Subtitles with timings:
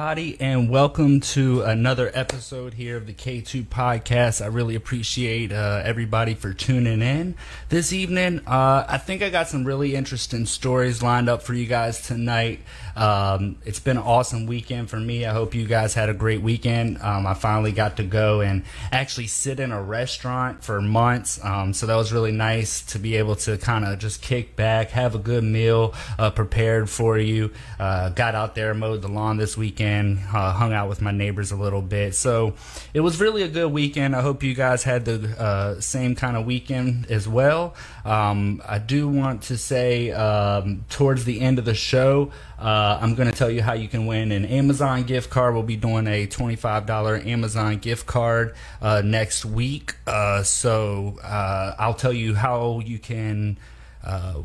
[0.00, 4.40] Everybody, and welcome to another episode here of the K2 podcast.
[4.40, 7.34] I really appreciate uh, everybody for tuning in
[7.68, 8.40] this evening.
[8.46, 12.60] Uh, I think I got some really interesting stories lined up for you guys tonight.
[12.96, 15.26] Um, it's been an awesome weekend for me.
[15.26, 17.02] I hope you guys had a great weekend.
[17.02, 21.74] Um, I finally got to go and actually sit in a restaurant for months, um,
[21.74, 25.14] so that was really nice to be able to kind of just kick back, have
[25.14, 27.50] a good meal uh, prepared for you.
[27.78, 31.52] Uh, got out there, mowed the lawn this weekend, uh, hung out with my neighbors
[31.52, 32.14] a little bit.
[32.14, 32.54] So
[32.94, 34.14] it was really a good weekend.
[34.14, 37.74] I hope you guys had the uh, same kind of weekend as well.
[38.04, 43.14] Um, I do want to say um, towards the end of the show, uh, I'm
[43.14, 45.54] going to tell you how you can win an Amazon gift card.
[45.54, 49.96] We'll be doing a $25 Amazon gift card uh, next week.
[50.06, 53.58] Uh, so uh, I'll tell you how you can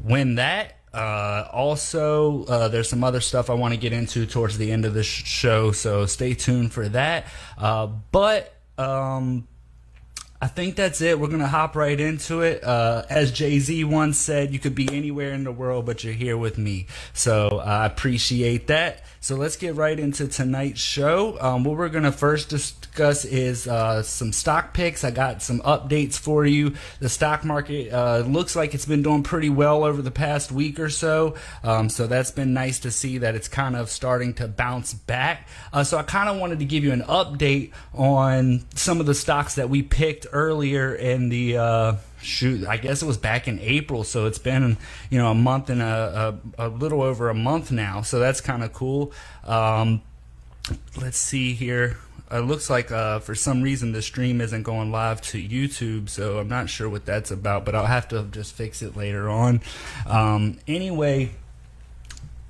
[0.03, 0.75] win that.
[0.95, 4.85] Uh, also, uh, there's some other stuff I want to get into towards the end
[4.85, 7.27] of the sh- show, so stay tuned for that.
[7.57, 9.45] Uh, but um,
[10.45, 11.19] I think that's it.
[11.19, 12.63] We're gonna hop right into it.
[12.63, 16.13] Uh, as Jay Z once said, "You could be anywhere in the world, but you're
[16.13, 19.03] here with me." So I appreciate that.
[19.21, 21.35] So let's get right into tonight's show.
[21.41, 25.03] Um, what we're gonna first discuss is uh, some stock picks.
[25.03, 26.75] I got some updates for you.
[26.99, 30.79] The stock market uh, looks like it's been doing pretty well over the past week
[30.79, 31.33] or so.
[31.63, 35.47] Um, so that's been nice to see that it's kind of starting to bounce back.
[35.73, 39.15] Uh, so I kind of wanted to give you an update on some of the
[39.15, 43.59] stocks that we picked earlier in the uh, shoot i guess it was back in
[43.59, 44.77] april so it's been
[45.09, 48.41] you know a month and a, a, a little over a month now so that's
[48.41, 49.11] kind of cool.
[49.43, 50.01] Um,
[50.99, 51.97] let's see here.
[52.31, 56.39] It looks like uh, for some reason the stream isn't going live to youtube so
[56.39, 59.61] i'm not sure what that's about but i'll have to just fix it later on.
[60.07, 61.31] Um, anyway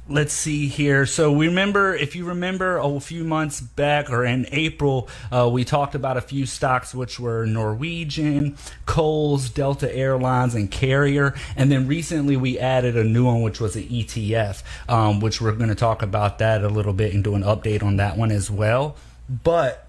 [0.08, 1.06] let's see here.
[1.06, 5.66] So we remember, if you remember a few months back or in April, uh, we
[5.66, 11.34] talked about a few stocks which were Norwegian, Kohl's, Delta Airlines, and Carrier.
[11.56, 15.54] And then recently we added a new one, which was an ETF, um, which we're
[15.54, 18.32] going to talk about that a little bit and do an update on that one
[18.32, 18.96] as well.
[19.28, 19.88] But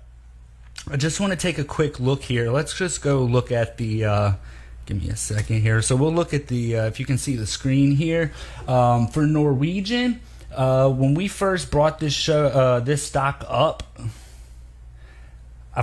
[0.91, 2.51] I just want to take a quick look here.
[2.51, 4.05] Let's just go look at the.
[4.05, 4.33] Uh,
[4.87, 5.83] Give me a second here.
[5.83, 8.33] So we'll look at the, uh, if you can see the screen here.
[8.69, 10.21] Um, for Norwegian,
[10.55, 13.83] uh, when we first brought this show, uh, this stock up,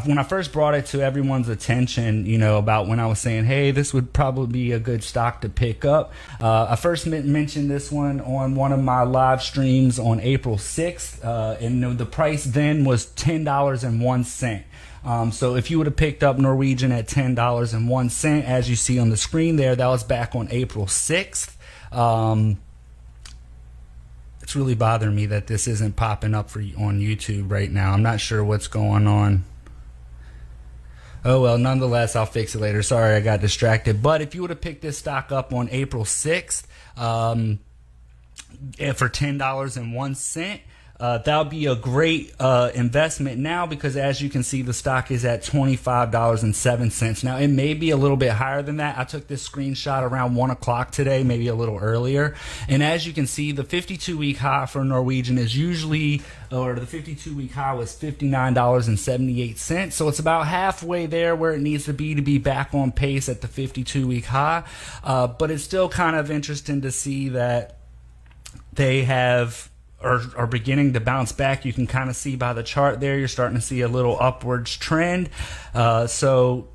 [0.06, 3.46] when I first brought it to everyone's attention, you know, about when I was saying,
[3.46, 6.14] hey, this would probably be a good stock to pick up.
[6.42, 11.24] Uh, I first mentioned this one on one of my live streams on April 6th,
[11.24, 14.64] uh, and the price then was $10.01.
[15.06, 18.46] Um, so if you would have picked up Norwegian at ten dollars and one cent,
[18.46, 21.58] as you see on the screen there, that was back on April sixth.
[21.92, 22.58] Um,
[24.42, 27.92] it's really bothering me that this isn't popping up for on YouTube right now.
[27.94, 29.44] I'm not sure what's going on.
[31.26, 32.84] Oh well, nonetheless, I'll fix it later.
[32.84, 34.02] Sorry, I got distracted.
[34.02, 36.64] But if you would have picked this stock up on April 6th
[36.98, 37.60] um,
[38.96, 40.62] for ten dollars and one cent,
[41.04, 44.72] uh, that would be a great uh, investment now because as you can see the
[44.72, 48.98] stock is at $25.07 now it may be a little bit higher than that.
[48.98, 52.36] I took this screenshot around 1 o'clock today maybe a little earlier.
[52.70, 56.86] And as you can see the 52 week high for norwegian is usually or the
[56.86, 62.16] 52 week high was $59.78 so it's about halfway there where it needs to be
[62.16, 64.64] to be back on pace at the 52 week high.
[65.04, 67.80] Uh, but it's still kind of interesting to see that
[68.72, 69.70] they have
[70.04, 71.66] are, are beginning to bounce back.
[71.66, 74.18] You can kind of see by the chart there, you're starting to see a little
[74.20, 75.30] upwards trend.
[75.74, 76.68] Uh, so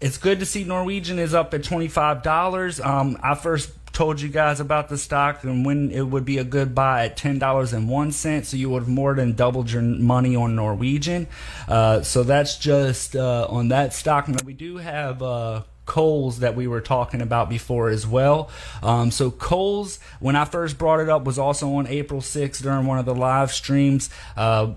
[0.00, 2.84] it's good to see Norwegian is up at $25.
[2.84, 6.44] Um, I first told you guys about the stock and when it would be a
[6.44, 11.26] good buy at $10.01 so you would have more than doubled your money on norwegian
[11.68, 16.54] uh, so that's just uh, on that stock now we do have uh, Kohl's that
[16.54, 18.50] we were talking about before as well.
[18.82, 22.86] Um, so Kohl's, when I first brought it up, was also on April 6th during
[22.86, 24.10] one of the live streams.
[24.36, 24.74] Uh,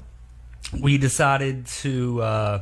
[0.79, 2.61] we decided to uh,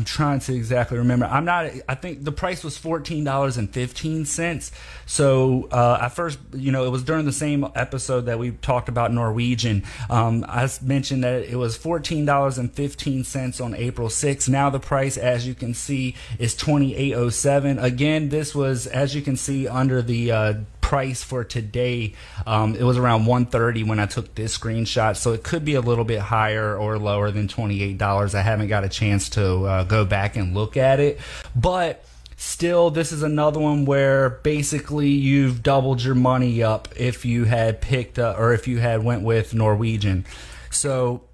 [0.00, 1.26] I'm trying to exactly remember.
[1.26, 1.66] I'm not.
[1.86, 4.72] I think the price was fourteen dollars and fifteen cents.
[5.04, 8.88] So uh, I first, you know, it was during the same episode that we talked
[8.88, 9.84] about Norwegian.
[10.08, 14.48] Um, I mentioned that it was fourteen dollars and fifteen cents on April 6th.
[14.48, 17.78] Now the price, as you can see, is twenty eight oh seven.
[17.78, 20.54] Again, this was, as you can see, under the uh,
[20.90, 22.14] price for today.
[22.48, 25.80] Um, it was around 130 when I took this screenshot, so it could be a
[25.80, 28.34] little bit higher or lower than $28.
[28.34, 31.20] I haven't got a chance to uh, go back and look at it,
[31.54, 32.04] but
[32.36, 37.82] still, this is another one where basically you've doubled your money up if you had
[37.82, 40.24] picked or if you had went with Norwegian.
[40.70, 41.24] So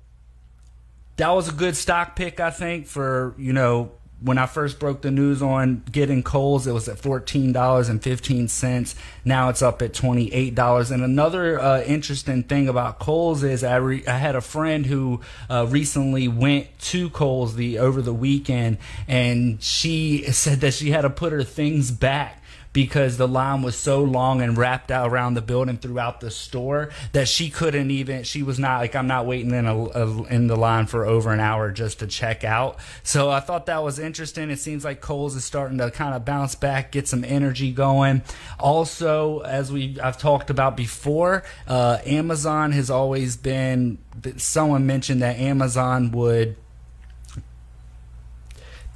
[1.17, 3.93] that was a good stock pick, I think, for you know
[4.26, 8.02] when I first broke the news on getting Kohl's, it was at fourteen dollars and
[8.02, 8.96] fifteen cents.
[9.25, 10.90] Now it's up at twenty eight dollars.
[10.90, 15.20] And another uh, interesting thing about Kohl's is I, re- I had a friend who
[15.49, 21.02] uh, recently went to Kohl's the over the weekend, and she said that she had
[21.02, 22.43] to put her things back
[22.76, 26.90] because the line was so long and wrapped out around the building throughout the store
[27.12, 30.46] that she couldn't even she was not like I'm not waiting in a, a, in
[30.46, 32.76] the line for over an hour just to check out.
[33.02, 34.50] So I thought that was interesting.
[34.50, 38.20] It seems like Kohl's is starting to kind of bounce back, get some energy going.
[38.61, 43.96] Also, as we I've talked about before, uh, Amazon has always been.
[44.37, 46.56] Someone mentioned that Amazon would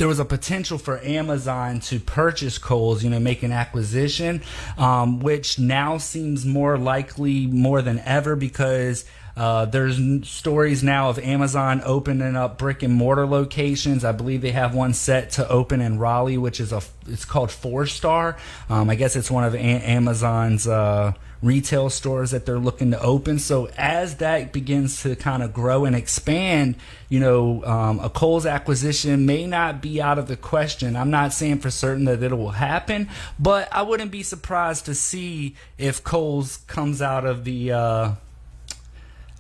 [0.00, 4.40] there was a potential for Amazon to purchase Kohl's, you know, make an acquisition,
[4.78, 9.04] um, which now seems more likely more than ever because
[9.36, 14.02] uh, there's stories now of Amazon opening up brick and mortar locations.
[14.02, 17.50] I believe they have one set to open in Raleigh, which is a it's called
[17.50, 18.38] Four Star.
[18.70, 20.66] Um, I guess it's one of a- Amazon's.
[20.66, 23.38] Uh, retail stores that they're looking to open.
[23.38, 26.76] So as that begins to kind of grow and expand,
[27.08, 30.96] you know, um, a Kohl's acquisition may not be out of the question.
[30.96, 34.94] I'm not saying for certain that it will happen, but I wouldn't be surprised to
[34.94, 37.72] see if Kohl's comes out of the.
[37.72, 38.12] Uh,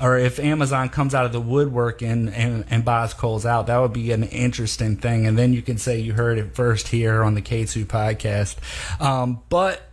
[0.00, 3.76] or if Amazon comes out of the woodwork and, and, and buys Kohl's out, that
[3.76, 5.26] would be an interesting thing.
[5.26, 8.56] And then you can say you heard it first here on the K2 podcast.
[8.98, 9.89] Um, but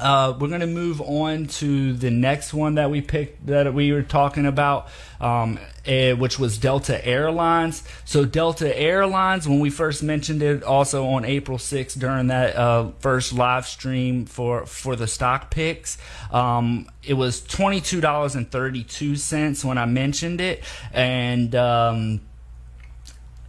[0.00, 3.92] uh, we're going to move on to the next one that we picked that we
[3.92, 4.88] were talking about,
[5.20, 7.82] um, uh, which was Delta Airlines.
[8.04, 12.90] So, Delta Airlines, when we first mentioned it, also on April 6th during that uh,
[13.00, 15.98] first live stream for, for the stock picks,
[16.32, 20.64] um, it was $22.32 when I mentioned it.
[20.92, 21.54] And.
[21.54, 22.20] Um,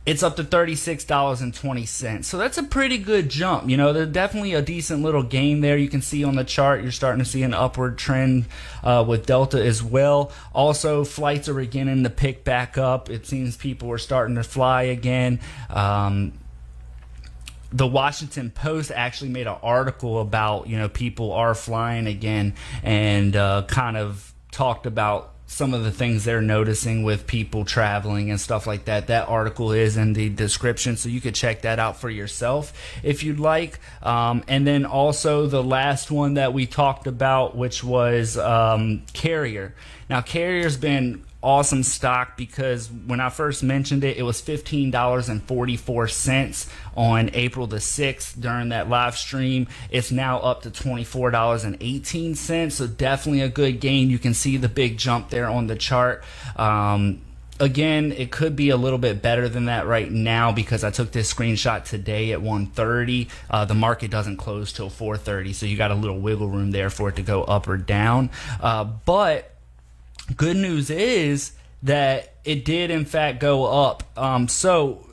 [0.04, 2.24] it's up to $36.20.
[2.24, 3.70] So that's a pretty good jump.
[3.70, 5.78] You know, there's definitely a decent little gain there.
[5.78, 8.48] You can see on the chart, you're starting to see an upward trend
[8.84, 10.32] uh, with Delta as well.
[10.54, 13.12] Also, flights are beginning to pick back up.
[13.12, 15.40] It seems people are starting to fly again.
[15.70, 16.34] Um,
[17.72, 23.36] the Washington Post actually made an article about, you know, people are flying again and
[23.36, 28.40] uh, kind of talked about some of the things they're noticing with people traveling and
[28.40, 29.08] stuff like that.
[29.08, 32.72] That article is in the description, so you could check that out for yourself
[33.04, 33.78] if you'd like.
[34.02, 39.76] Um, and then also the last one that we talked about, which was um, Carrier.
[40.10, 47.30] Now, Carrier's been awesome stock because when I first mentioned it, it was $15.44 on
[47.34, 49.68] April the 6th during that live stream.
[49.90, 52.72] It's now up to $24.18.
[52.72, 54.10] So definitely a good gain.
[54.10, 56.24] You can see the big jump there on the chart.
[56.56, 57.22] Um,
[57.60, 61.12] again it could be a little bit better than that right now because i took
[61.12, 65.92] this screenshot today at 1.30 uh, the market doesn't close till 4.30 so you got
[65.92, 68.32] a little wiggle room there for it to go up or down
[68.62, 69.51] uh, but
[70.36, 74.04] good news is that it did in fact go up.
[74.18, 75.08] Um, so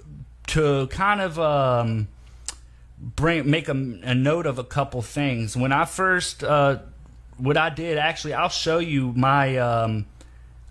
[0.49, 2.09] to kind of um,
[2.99, 5.57] bring make a, a, note of a couple things.
[5.57, 6.79] When I first uh,
[7.37, 9.57] what I did actually, I'll show you my.
[9.59, 10.07] Um,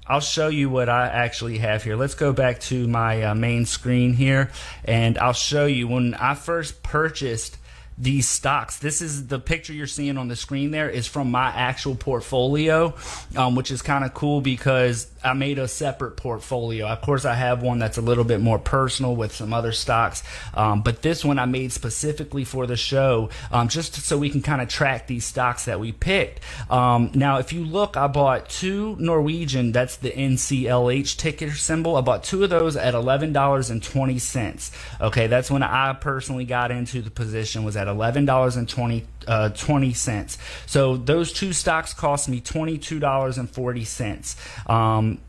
[0.09, 1.97] I'll show you what I actually have here.
[1.97, 4.51] Let's go back to my uh, main screen here,
[4.85, 7.56] and I'll show you when I first purchased
[7.97, 8.77] these stocks.
[8.77, 12.93] This is the picture you're seeing on the screen there is from my actual portfolio,
[13.35, 16.87] um, which is kind of cool because I made a separate portfolio.
[16.87, 20.21] Of course, I have one that's a little bit more personal with some other stocks,
[20.53, 24.43] um, but this one I made specifically for the show, um, just so we can
[24.43, 26.41] kind of track these stocks that we picked.
[26.69, 31.95] Um, now, if you look, I bought two Norwegian, that's the NCLH ticker symbol.
[31.95, 35.01] I bought two of those at $11.20.
[35.01, 40.37] Okay, that's when I personally got into the position was at $11.20 uh, 20 cents.
[40.65, 44.69] So those two stocks cost me $22.40.
[44.69, 45.19] Um,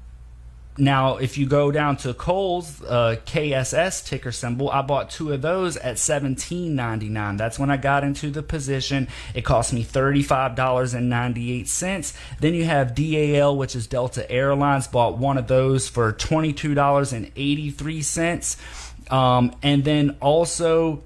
[0.80, 5.42] now, if you go down to Kohl's uh, KSS ticker symbol, I bought two of
[5.42, 7.36] those at $17.99.
[7.36, 9.08] That's when I got into the position.
[9.34, 12.12] It cost me $35.98.
[12.38, 19.12] Then you have DAL, which is Delta Airlines, bought one of those for $22.83.
[19.12, 21.02] Um, and then also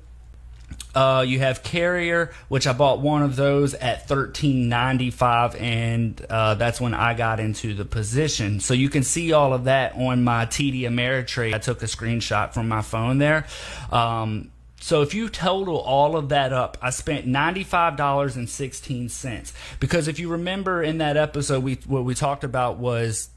[0.95, 6.21] uh, you have Carrier, which I bought one of those at thirteen ninety five, and
[6.29, 8.61] uh, that's when I got into the position.
[8.61, 11.55] So you can see all of that on my TD Ameritrade.
[11.55, 13.47] I took a screenshot from my phone there.
[13.91, 20.29] Um, So if you total all of that up, I spent $95.16 because if you
[20.31, 23.29] remember in that episode we what we talked about was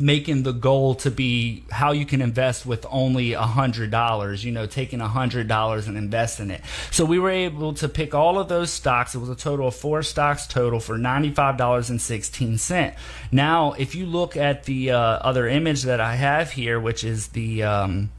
[0.00, 4.52] making the goal to be how you can invest with only a hundred dollars you
[4.52, 6.62] know taking a hundred dollars and investing it.
[6.90, 9.14] So we were able to pick all of those stocks.
[9.14, 12.94] It was a total of four stocks total for $95.16
[13.32, 17.28] now if you look at the uh, other image that i have here which is
[17.28, 18.10] the um,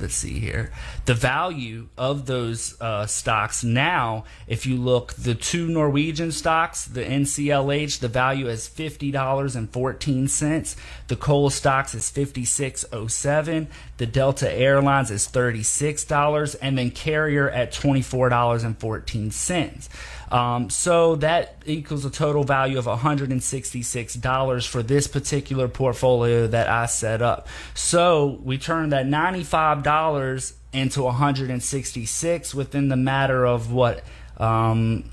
[0.00, 0.70] let's see here.
[1.04, 7.04] The value of those uh, stocks now if you look the two norwegian stocks the
[7.04, 10.76] nclh the value is $50.14
[11.08, 19.88] the coal stocks is 5607 the delta airlines is $36 and then carrier at $24.14
[20.30, 26.86] um, so that equals a total value of $166 for this particular portfolio that I
[26.86, 27.48] set up.
[27.74, 34.04] So we turned that $95 into 166 within the matter of what
[34.36, 35.04] um,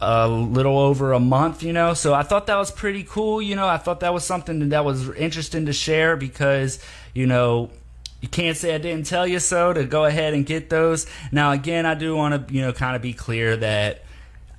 [0.00, 1.94] a little over a month, you know.
[1.94, 3.68] So I thought that was pretty cool, you know.
[3.68, 7.70] I thought that was something that was interesting to share because, you know,
[8.20, 11.06] you can't say I didn't tell you so to go ahead and get those.
[11.30, 14.03] Now, again, I do want to, you know, kind of be clear that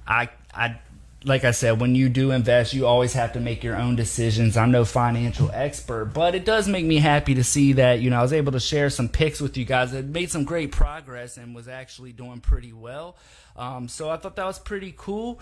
[0.08, 0.80] I I
[1.26, 4.56] like I said, when you do invest, you always have to make your own decisions.
[4.56, 8.20] I'm no financial expert, but it does make me happy to see that, you know,
[8.20, 11.38] I was able to share some picks with you guys that made some great progress
[11.38, 13.18] and was actually doing pretty well.
[13.58, 15.40] Um, so I thought that was pretty cool.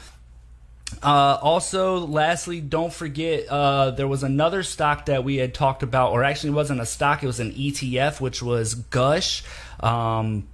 [1.01, 6.11] Uh, also, lastly, don't forget uh, there was another stock that we had talked about,
[6.11, 9.43] or actually, wasn't a stock, it was an ETF, which was Gush.
[9.79, 10.47] Um,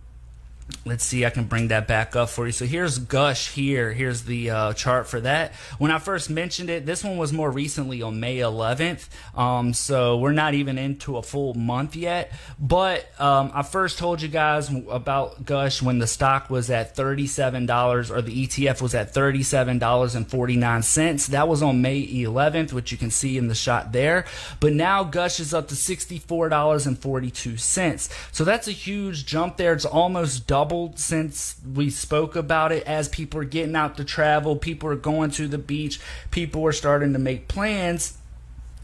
[0.86, 2.52] let's see i can bring that back up for you.
[2.52, 3.92] So here's gush here.
[3.92, 5.54] Here's the uh, chart for that.
[5.78, 9.08] When i first mentioned it this one was more recently on may 11th
[9.38, 12.32] um, so we're not even into a full month yet.
[12.60, 18.10] But um, i first told you guys about gush when the stock was at $37
[18.10, 23.38] or the etf was at $37.49 that was on may 11th which you can see
[23.38, 24.26] in the shot there.
[24.60, 29.74] But now gush is up to $64.42 so that's a huge jump there.
[29.74, 34.04] It's almost double doubled since we spoke about it as people are getting out to
[34.04, 36.02] travel, people are going to the beach,
[36.32, 38.18] people are starting to make plans.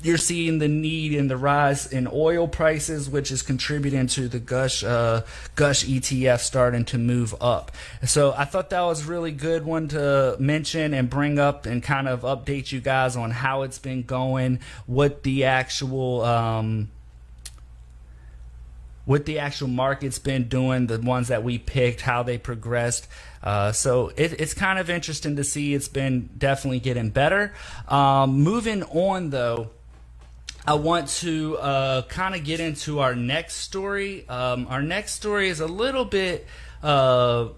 [0.02, 4.40] You're seeing the need and the rise in oil prices, which is contributing to the
[4.40, 5.24] Gush uh,
[5.56, 7.74] Gush ETF starting to move up.
[8.06, 12.08] So I thought that was really good one to mention and bring up and kind
[12.08, 16.90] of update you guys on how it's been going, what the actual um,
[19.06, 23.08] what the actual market's been doing, the ones that we picked, how they progressed.
[23.44, 25.74] Uh, so it, it's kind of interesting to see.
[25.74, 27.54] It's been definitely getting better.
[27.88, 29.70] Um, moving on, though.
[30.68, 34.28] I want to uh, kind of get into our next story.
[34.28, 36.48] Um, our next story is a little bit,
[36.82, 37.50] uh,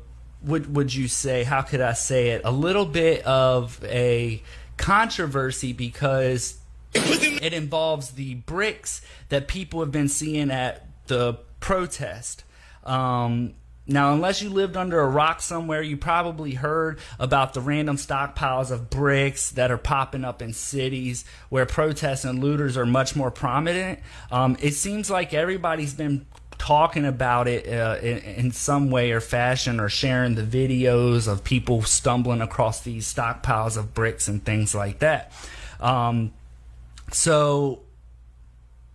[0.43, 1.45] would would you say?
[1.45, 2.41] How could I say it?
[2.43, 4.43] A little bit of a
[4.75, 6.57] controversy because
[6.93, 12.43] it involves the bricks that people have been seeing at the protest.
[12.83, 13.53] Um,
[13.89, 18.69] now, unless you lived under a rock somewhere, you probably heard about the random stockpiles
[18.69, 23.31] of bricks that are popping up in cities where protests and looters are much more
[23.31, 23.99] prominent.
[24.29, 26.25] Um, it seems like everybody's been
[26.57, 31.43] talking about it uh, in, in, some way or fashion or sharing the videos of
[31.43, 35.31] people stumbling across these stockpiles of bricks and things like that.
[35.79, 36.33] Um,
[37.11, 37.83] so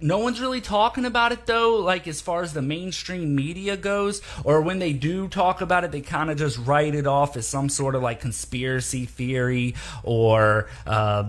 [0.03, 4.21] no one's really talking about it though, like as far as the mainstream media goes,
[4.45, 7.47] or when they do talk about it, they kind of just write it off as
[7.47, 11.25] some sort of like conspiracy theory or uh,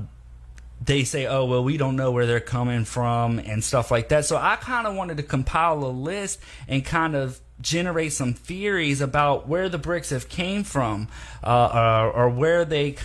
[0.85, 4.25] they say, oh, well, we don't know where they're coming from and stuff like that.
[4.25, 8.99] So I kind of wanted to compile a list and kind of generate some theories
[8.99, 11.07] about where the bricks have came from
[11.43, 12.97] uh, or, or where they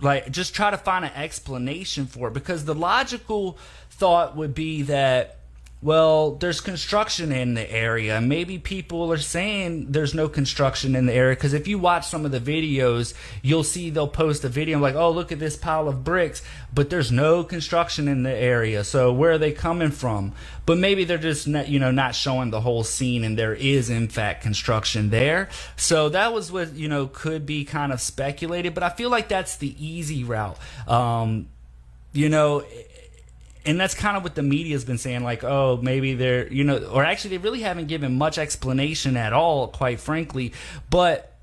[0.00, 3.58] like just try to find an explanation for it because the logical
[3.98, 5.38] thought would be that
[5.80, 8.20] well, there's construction in the area.
[8.20, 12.24] Maybe people are saying there's no construction in the area because if you watch some
[12.24, 15.86] of the videos, you'll see they'll post a video like, "Oh, look at this pile
[15.86, 16.42] of bricks,"
[16.74, 18.82] but there's no construction in the area.
[18.82, 20.32] So where are they coming from?
[20.66, 23.88] But maybe they're just not, you know not showing the whole scene, and there is
[23.88, 25.48] in fact construction there.
[25.76, 29.28] So that was what you know could be kind of speculated, but I feel like
[29.28, 30.58] that's the easy route.
[30.88, 31.50] Um,
[32.12, 32.64] you know
[33.64, 36.78] and that's kind of what the media's been saying like oh maybe they're you know
[36.86, 40.52] or actually they really haven't given much explanation at all quite frankly
[40.90, 41.34] but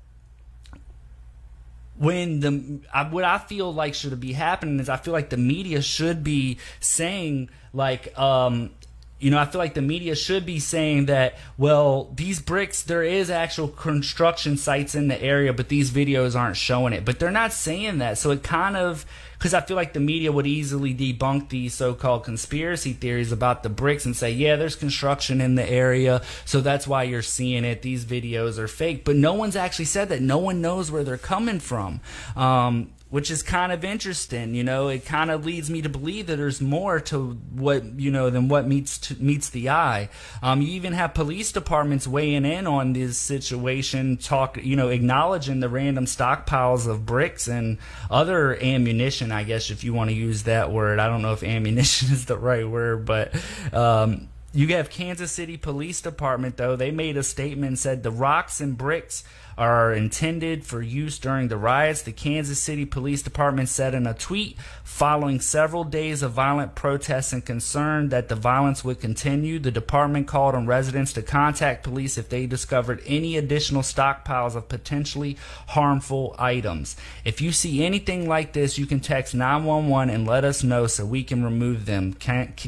[1.98, 2.80] when the
[3.10, 6.58] what I feel like should be happening is I feel like the media should be
[6.80, 8.70] saying like um
[9.18, 13.02] you know, I feel like the media should be saying that, well, these bricks, there
[13.02, 17.04] is actual construction sites in the area, but these videos aren't showing it.
[17.04, 18.18] But they're not saying that.
[18.18, 19.06] So it kind of,
[19.38, 23.62] because I feel like the media would easily debunk these so called conspiracy theories about
[23.62, 26.22] the bricks and say, yeah, there's construction in the area.
[26.44, 27.82] So that's why you're seeing it.
[27.82, 29.04] These videos are fake.
[29.04, 30.22] But no one's actually said that.
[30.22, 32.00] No one knows where they're coming from.
[32.34, 34.54] Um, which is kind of interesting.
[34.54, 38.10] You know, it kind of leads me to believe that there's more to what you
[38.10, 40.08] know than what meets to, meets the eye.
[40.42, 45.60] Um, you even have police departments weighing in on this situation, talk you know, acknowledging
[45.60, 47.78] the random stockpiles of bricks and
[48.10, 49.30] other ammunition.
[49.30, 52.26] I guess if you want to use that word, I don't know if ammunition is
[52.26, 53.34] the right word, but.
[53.72, 56.76] Um, you have Kansas City Police Department though.
[56.76, 59.22] They made a statement said the rocks and bricks
[59.58, 64.12] are intended for use during the riots, the Kansas City Police Department said in a
[64.12, 69.58] tweet following several days of violent protests and concern that the violence would continue.
[69.58, 74.68] The department called on residents to contact police if they discovered any additional stockpiles of
[74.68, 75.38] potentially
[75.68, 76.96] harmful items.
[77.24, 81.06] If you see anything like this, you can text 911 and let us know so
[81.06, 82.14] we can remove them.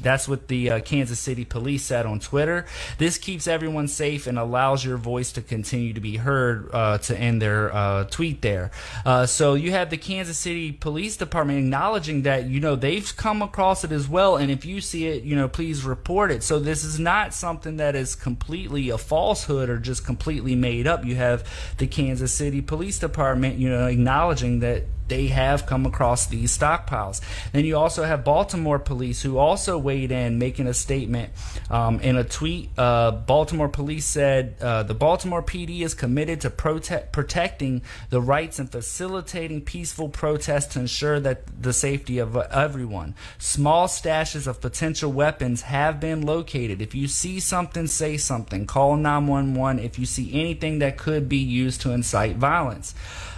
[0.00, 2.66] That's what the uh, Kansas City Police said on Twitter.
[2.96, 7.18] This keeps everyone safe and allows your voice to continue to be heard uh, to
[7.18, 8.70] end their uh, tweet there.
[9.04, 13.42] Uh, so you have the Kansas City Police Department acknowledging that you know they've come
[13.42, 16.44] across it as well, and if you see it, you know please report it.
[16.44, 21.04] So this is not something that is completely a falsehood or just completely made up.
[21.04, 21.44] You have
[21.78, 27.20] the Kansas City Police Department, you know, acknowledging that they have come across these stockpiles.
[27.52, 31.32] Then you also have Baltimore police who also weighed in, making a statement
[31.70, 32.70] um, in a tweet.
[32.76, 38.58] Uh, Baltimore police said uh, the Baltimore PD is committed to prote- protecting the rights
[38.58, 43.14] and facilitating peaceful protests to ensure that the safety of everyone.
[43.38, 46.80] Small stashes of potential weapons have been located.
[46.80, 48.66] If you see something, say something.
[48.66, 52.94] Call 911 if you see anything that could be used to incite violence.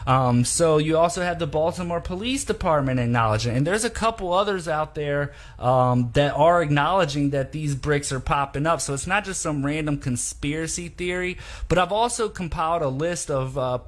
[0.07, 4.69] Um, so you also have the Baltimore Police Department acknowledging, and there's a couple others
[4.69, 8.81] out there um, that are acknowledging that these bricks are popping up.
[8.81, 13.59] So it's not just some random conspiracy theory, but I've also compiled a list of
[13.59, 13.79] uh,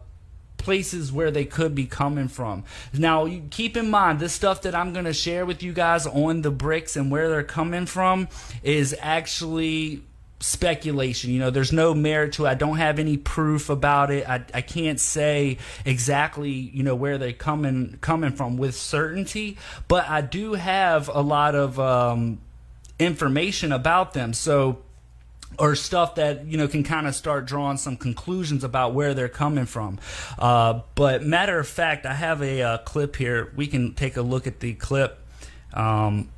[0.62, 2.64] places where they could be coming from.
[2.92, 6.42] Now, keep in mind, this stuff that I'm going to share with you guys on
[6.42, 8.28] the bricks and where they're coming from
[8.62, 10.02] is actually
[10.42, 11.30] speculation.
[11.30, 12.48] You know, there's no merit to it.
[12.48, 14.28] I don't have any proof about it.
[14.28, 19.56] I, I can't say exactly, you know, where they're coming coming from with certainty,
[19.88, 22.40] but I do have a lot of um,
[22.98, 24.34] information about them.
[24.34, 24.78] So
[25.58, 29.28] or stuff that you know can kind of start drawing some conclusions about where they're
[29.28, 29.98] coming from.
[30.38, 33.52] Uh, but matter of fact, I have a uh, clip here.
[33.54, 35.18] We can take a look at the clip.
[35.74, 36.30] Um,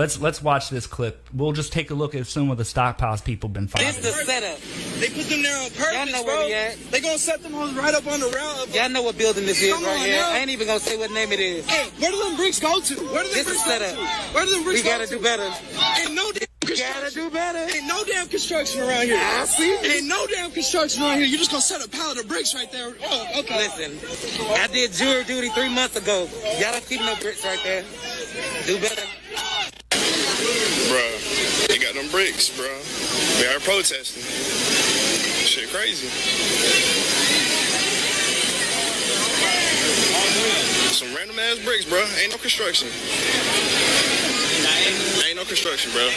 [0.00, 1.28] Let's let's watch this clip.
[1.34, 3.92] We'll just take a look at some of the stockpiles people been finding.
[4.00, 4.56] This the setup.
[4.98, 6.36] They put them there on purpose, Y'all know bro.
[6.38, 6.90] where we at.
[6.90, 8.64] They gonna set them on right up on the route.
[8.66, 10.16] Of, Y'all know what building this is Come right here.
[10.16, 10.30] now.
[10.30, 11.66] I ain't even gonna say what name it is.
[11.68, 12.94] Hey, where do them bricks go to?
[13.12, 14.06] Where do them This bricks is go to?
[14.32, 15.16] Where do them bricks We gotta go to?
[15.18, 15.42] do better.
[16.00, 17.20] Ain't no damn We gotta construction.
[17.20, 17.76] do better.
[17.76, 19.20] Ain't no damn construction around here.
[19.20, 19.76] I see.
[19.84, 21.26] Ain't no damn construction around here.
[21.26, 22.94] You're just gonna set a pallet of bricks right there.
[23.04, 23.68] Oh, okay.
[23.68, 23.92] Listen,
[24.56, 26.26] I did jury duty three months ago.
[26.58, 27.84] Y'all don't keep no bricks right there.
[28.64, 29.02] Do better.
[30.90, 32.70] Bruh, they got them bricks, bruh.
[33.40, 34.22] They are protesting.
[35.46, 36.08] Shit crazy.
[40.92, 42.22] Some random ass bricks, bruh.
[42.22, 42.88] Ain't no construction.
[45.26, 46.10] Ain't no construction, bruh.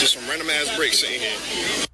[0.00, 1.86] Just some random ass bricks sitting here.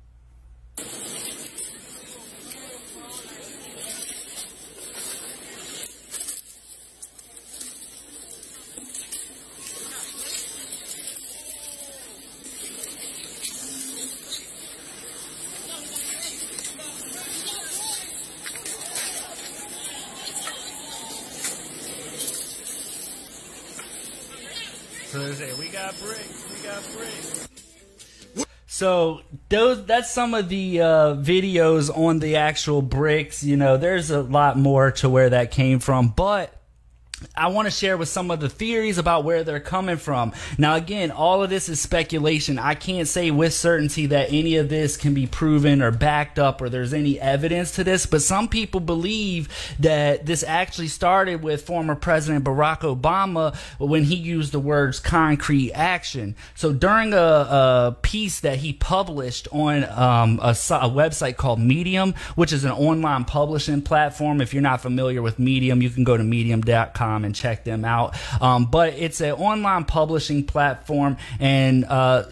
[25.15, 26.83] We got we got.
[28.67, 33.45] So those that's some of the uh, videos on the actual bricks.
[33.45, 36.61] You know, there's a lot more to where that came from, but
[37.37, 40.33] I want to share with some of the theories about where they're coming from.
[40.59, 42.59] Now, again, all of this is speculation.
[42.59, 46.61] I can't say with certainty that any of this can be proven or backed up
[46.61, 49.49] or there's any evidence to this, but some people believe
[49.79, 55.73] that this actually started with former President Barack Obama when he used the words concrete
[55.73, 56.37] action.
[56.55, 62.15] So during a, a piece that he published on um, a, a website called Medium,
[62.35, 64.41] which is an online publishing platform.
[64.41, 68.17] If you're not familiar with Medium, you can go to medium.com and check them out.
[68.41, 72.25] Um, but it's an online publishing platform, and uh,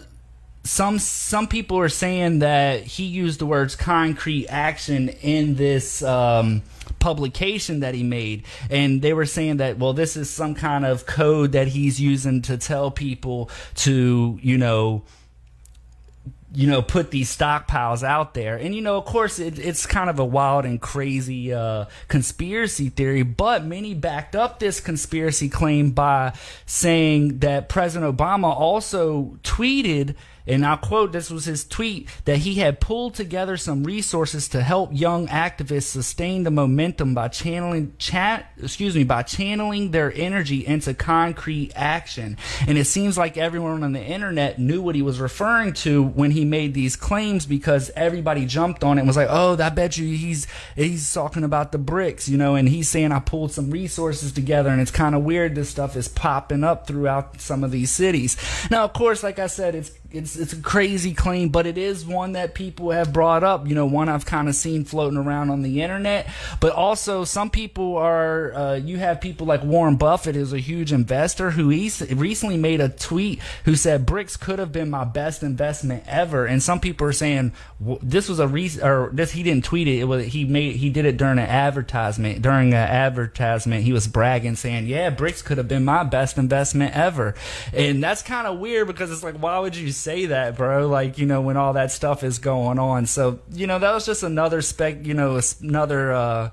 [0.63, 6.61] some some people are saying that he used the words concrete action in this um,
[6.99, 11.05] publication that he made and they were saying that well this is some kind of
[11.05, 15.03] code that he's using to tell people to you know
[16.55, 18.55] you know, put these stockpiles out there.
[18.57, 22.89] And, you know, of course, it, it's kind of a wild and crazy uh, conspiracy
[22.89, 26.33] theory, but many backed up this conspiracy claim by
[26.67, 32.55] saying that President Obama also tweeted and I'll quote this was his tweet that he
[32.55, 38.45] had pulled together some resources to help young activists sustain the momentum by channeling chat
[38.61, 42.37] excuse me by channeling their energy into concrete action.
[42.67, 46.31] And it seems like everyone on the internet knew what he was referring to when
[46.31, 49.97] he made these claims because everybody jumped on it and was like, "Oh, I bet
[49.97, 53.71] you he's he's talking about the bricks you know, and he's saying I pulled some
[53.71, 57.71] resources together and it's kind of weird this stuff is popping up throughout some of
[57.71, 58.37] these cities."
[58.69, 62.05] Now, of course, like I said, it's it's it's a crazy claim, but it is
[62.05, 63.67] one that people have brought up.
[63.67, 66.29] You know, one I've kind of seen floating around on the internet.
[66.59, 68.53] But also, some people are.
[68.53, 72.79] Uh, you have people like Warren Buffett, is a huge investor who he recently made
[72.79, 76.45] a tweet who said bricks could have been my best investment ever.
[76.45, 79.99] And some people are saying this was a reason, or this he didn't tweet it.
[79.99, 82.43] It was he made he did it during an advertisement.
[82.43, 86.95] During an advertisement, he was bragging, saying, "Yeah, bricks could have been my best investment
[86.95, 87.33] ever."
[87.73, 89.91] And that's kind of weird because it's like, why would you?
[90.03, 90.87] Say that, bro.
[90.87, 93.05] Like, you know, when all that stuff is going on.
[93.05, 96.49] So, you know, that was just another spec, you know, another, uh,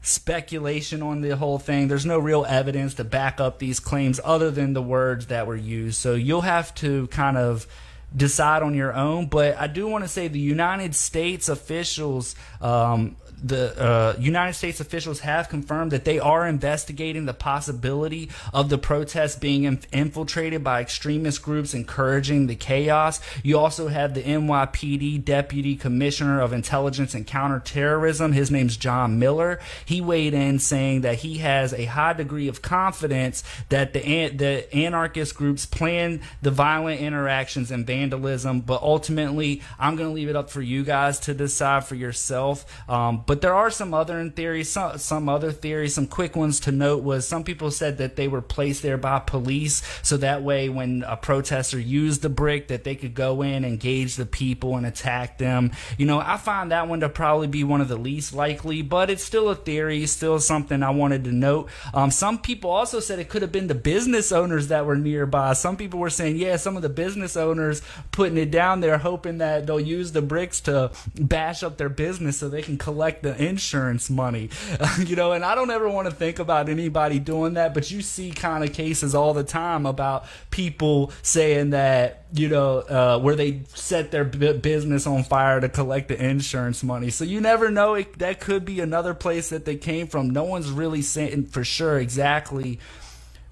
[0.00, 1.88] speculation on the whole thing.
[1.88, 5.56] There's no real evidence to back up these claims other than the words that were
[5.56, 5.96] used.
[5.98, 7.66] So you'll have to kind of
[8.14, 9.26] decide on your own.
[9.26, 14.80] But I do want to say the United States officials um, the uh, United States
[14.80, 20.64] officials have confirmed that they are investigating the possibility of the protests being inf- infiltrated
[20.64, 23.20] by extremist groups encouraging the chaos.
[23.42, 28.32] You also have the NYPD Deputy Commissioner of Intelligence and Counterterrorism.
[28.32, 29.60] His name's John Miller.
[29.84, 34.36] He weighed in saying that he has a high degree of confidence that the an-
[34.36, 38.60] the anarchist groups plan the violent interactions and vandalism.
[38.60, 42.64] But ultimately, I'm going to leave it up for you guys to decide for yourself.
[42.88, 46.72] Um, but there are some other theories, some, some other theories, some quick ones to
[46.72, 50.70] note was some people said that they were placed there by police, so that way
[50.70, 54.86] when a protester used the brick, that they could go in, engage the people, and
[54.86, 55.72] attack them.
[55.98, 59.10] You know, I find that one to probably be one of the least likely, but
[59.10, 61.68] it's still a theory, still something I wanted to note.
[61.92, 65.52] Um, some people also said it could have been the business owners that were nearby.
[65.52, 69.36] Some people were saying, yeah, some of the business owners putting it down there, hoping
[69.36, 73.36] that they'll use the bricks to bash up their business so they can collect the
[73.42, 74.50] insurance money,
[74.98, 75.32] you know.
[75.32, 78.64] And I don't ever want to think about anybody doing that, but you see kind
[78.64, 84.10] of cases all the time about people saying that you know uh, where they set
[84.10, 87.10] their business on fire to collect the insurance money.
[87.10, 90.30] So you never know; it, that could be another place that they came from.
[90.30, 92.78] No one's really saying for sure exactly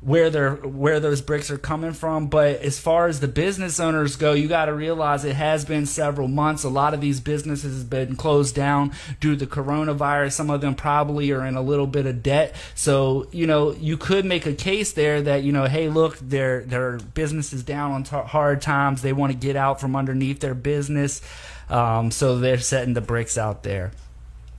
[0.07, 2.29] where they're where those bricks are coming from.
[2.29, 5.85] But as far as the business owners go, you got to realize it has been
[5.85, 6.63] several months.
[6.63, 10.33] A lot of these businesses have been closed down due to the coronavirus.
[10.33, 12.55] Some of them probably are in a little bit of debt.
[12.77, 16.63] So you know you could make a case there that you know, hey, look, their
[16.63, 19.03] their business is down on t- hard times.
[19.03, 21.21] They want to get out from underneath their business,
[21.69, 23.91] um, so they're setting the bricks out there.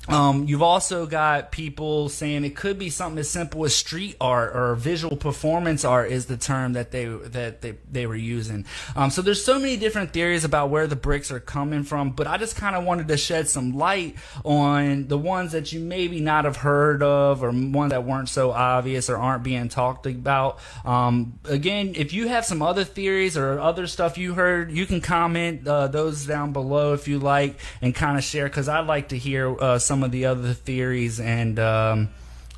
[0.08, 4.56] Um, you've also got people saying it could be something as simple as street art
[4.56, 8.66] or visual performance art is the term that they that they, they were using.
[8.96, 12.28] Um, so there's so many different theories about where the bricks are coming from, but
[12.28, 14.16] I just kind of wanted to shed some light
[14.46, 18.52] on the ones that you maybe not have heard of or ones that weren't so
[18.52, 20.60] obvious or aren't being talked about.
[20.86, 25.02] Um, again, if you have some other theories or other stuff you heard, you can
[25.02, 29.10] comment uh, those down below if you like and kind of share because I'd like
[29.10, 32.10] to hear uh, some some of the other theories and um,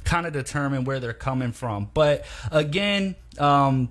[0.04, 1.90] kind of determine where they're coming from.
[1.94, 3.88] But again, um,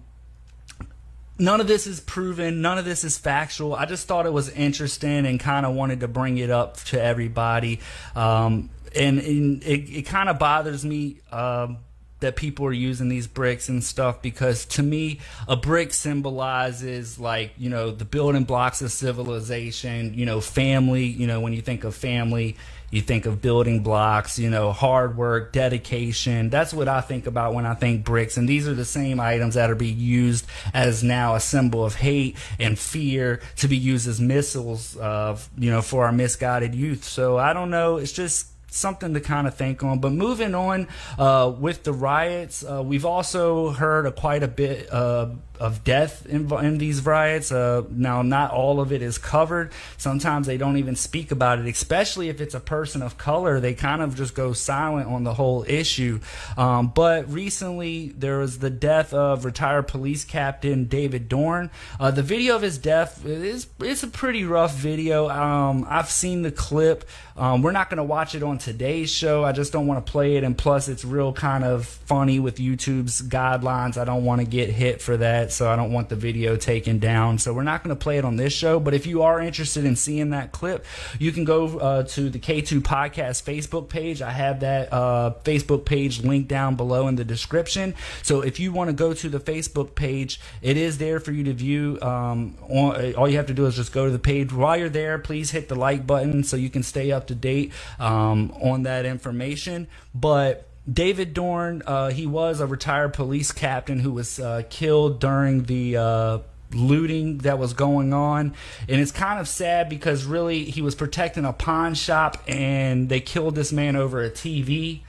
[1.39, 2.61] none of this is proven.
[2.61, 3.75] None of this is factual.
[3.75, 7.03] I just thought it was interesting and kind of wanted to bring it up to
[7.03, 7.81] everybody.
[8.15, 11.79] Um, and, and, it, it kind of bothers me um,
[12.21, 17.53] that people are using these bricks and stuff because to me a brick symbolizes like
[17.57, 21.85] you know the building blocks of civilization you know family you know when you think
[21.85, 22.57] of family
[22.91, 26.51] you think of building blocks, you know, hard work, dedication.
[26.51, 28.37] That's what I think about when I think bricks.
[28.37, 31.95] And these are the same items that are being used as now a symbol of
[31.95, 37.05] hate and fear to be used as missiles, uh, you know, for our misguided youth.
[37.05, 37.97] So I don't know.
[37.97, 39.99] It's just something to kind of think on.
[39.99, 44.93] But moving on uh, with the riots, uh, we've also heard a, quite a bit
[44.93, 47.53] uh, of death in, in these riots.
[47.53, 49.73] Uh, now, not all of it is covered.
[49.97, 53.61] Sometimes they don't even speak about it, especially if it's a person of color.
[53.61, 56.21] They kind of just go silent on the whole issue.
[56.57, 61.71] Um, but recently, there was the death of retired police captain David Dorn.
[61.99, 65.29] Uh, the video of his death is it's a pretty rough video.
[65.29, 67.05] Um, I've seen the clip.
[67.37, 69.45] Um, we're not going to watch it on today's show.
[69.45, 72.57] I just don't want to play it, and plus, it's real kind of funny with
[72.57, 73.97] YouTube's guidelines.
[73.97, 76.99] I don't want to get hit for that, so I don't want the video taken
[76.99, 77.39] down.
[77.39, 78.81] So we're not going to play it on this show.
[78.81, 80.85] But if you are interested in seeing that clip,
[81.19, 84.23] you can go uh, to the K2 Podcast Facebook page.
[84.23, 87.95] I have that uh, Facebook page linked down below in the description.
[88.23, 91.45] So if you want to go to the Facebook page, it is there for you
[91.45, 91.99] to view.
[92.01, 94.53] Um, all you have to do is just go to the page.
[94.53, 97.73] While you're there, please hit the like button so you can stay up to date
[97.99, 99.89] um, on that information.
[100.15, 105.65] But David Dorn, uh, he was a retired police captain who was uh, killed during
[105.65, 106.39] the uh,
[106.73, 108.55] looting that was going on.
[108.89, 113.21] And it's kind of sad because really he was protecting a pawn shop and they
[113.21, 115.01] killed this man over a TV.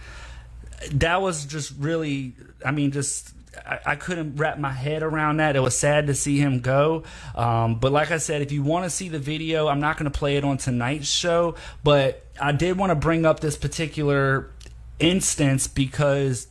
[0.93, 2.33] That was just really,
[2.65, 3.33] I mean, just
[3.65, 5.55] I, I, couldn't wrap my head around that.
[5.55, 7.03] It was sad to see him go.
[7.35, 10.09] Um, but like I said, if you want to see the video, I'm not going
[10.09, 11.55] to play it on tonight's show.
[11.83, 14.51] But I did want to bring up this particular
[14.99, 16.47] instance because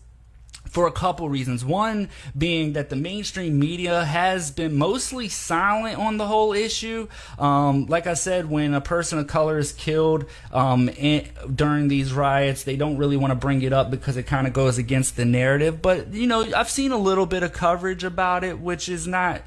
[0.69, 1.65] for a couple reasons.
[1.65, 7.09] One being that the mainstream media has been mostly silent on the whole issue.
[7.39, 12.13] Um, like I said, when a person of color is killed um, in, during these
[12.13, 15.17] riots, they don't really want to bring it up because it kind of goes against
[15.17, 15.81] the narrative.
[15.83, 19.43] But, you know, I've seen a little bit of coverage about it, which is not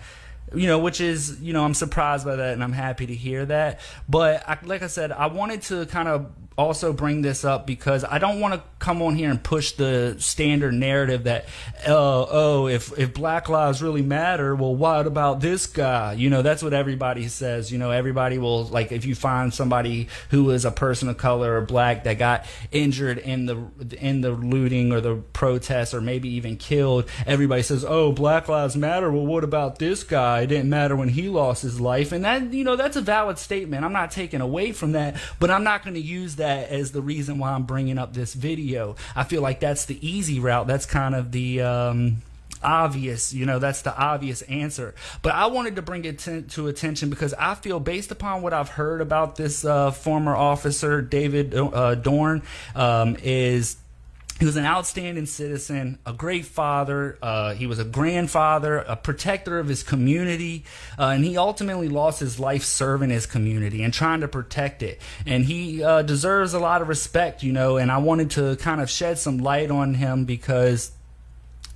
[0.54, 3.46] you know, which is, you know, I'm surprised by that and I'm happy to hear
[3.46, 3.80] that.
[4.10, 8.04] But I, like I said, I wanted to kind of also bring this up because
[8.04, 11.46] I don't want to come on here and push the standard narrative that
[11.88, 16.14] uh, oh if if black lives really matter well what about this guy?
[16.14, 20.10] You know that's what everybody says you know everybody will like if you find somebody
[20.30, 23.66] who is a person of color or black that got injured in the
[24.00, 28.76] in the looting or the protests or maybe even killed everybody says oh black lives
[28.76, 30.42] matter well what about this guy?
[30.42, 32.12] It didn't matter when he lost his life.
[32.12, 33.86] And that you know that's a valid statement.
[33.86, 37.02] I'm not taking away from that but I'm not going to use that as the
[37.02, 38.96] reason why I'm bringing up this video.
[39.16, 40.68] I feel like that's the easy route.
[40.68, 42.22] That's kind of the um,
[42.64, 44.94] obvious, you know, that's the obvious answer.
[45.22, 48.54] But I wanted to bring it to, to attention because I feel, based upon what
[48.54, 52.44] I've heard about this uh, former officer, David uh, Dorn,
[52.76, 53.78] um, is
[54.42, 57.16] he was an outstanding citizen, a great father.
[57.22, 60.66] Uh, he was a grandfather, a protector of his community,
[60.98, 65.00] uh, and he ultimately lost his life serving his community and trying to protect it.
[65.28, 67.78] And he uh, deserves a lot of respect, you know.
[67.78, 70.92] And I wanted to kind of shed some light on him because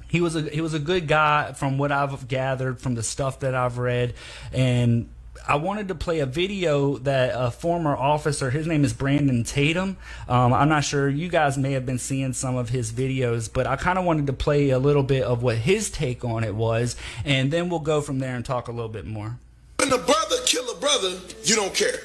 [0.08, 3.42] he was a he was a good guy from what I've gathered from the stuff
[3.42, 4.16] that I've read,
[4.52, 5.08] and
[5.48, 9.98] I wanted to play a video that a former officer, his name is Brandon Tatum.
[10.28, 13.68] Um, I'm not sure, you guys may have been seeing some of his videos, but
[13.68, 16.56] I kind of wanted to play a little bit of what his take on it
[16.56, 19.38] was, and then we'll go from there and talk a little bit more.
[19.78, 22.00] When the brother kill a brother, you don't care.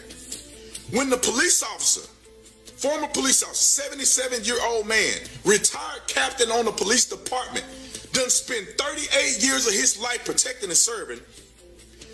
[0.91, 2.11] When the police officer,
[2.77, 7.65] former police officer, 77 year old man, retired captain on the police department,
[8.13, 11.21] done spent 38 years of his life protecting and serving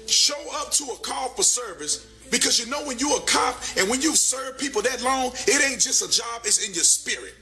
[0.07, 3.89] show up to a call for service because you know when you're a cop and
[3.89, 7.35] when you've served people that long, it ain't just a job, it's in your spirit.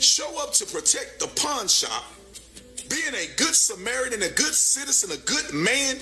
[0.00, 2.04] Show up to protect the pawn shop,
[2.88, 5.96] being a good Samaritan, a good citizen, a good man,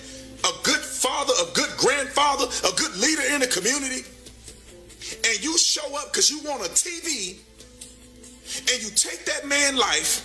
[0.44, 4.06] a good father, a good grandfather, a good leader in the community.
[5.24, 7.38] And you show up because you want a TV
[8.70, 10.24] and you take that man life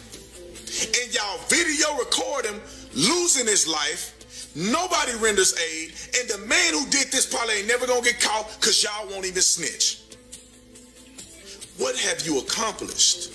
[0.84, 2.62] and y'all video record him
[2.96, 4.13] losing his life
[4.56, 8.56] Nobody renders aid, and the man who did this probably ain't never gonna get caught
[8.60, 10.02] because y'all won't even snitch.
[11.78, 13.34] What have you accomplished?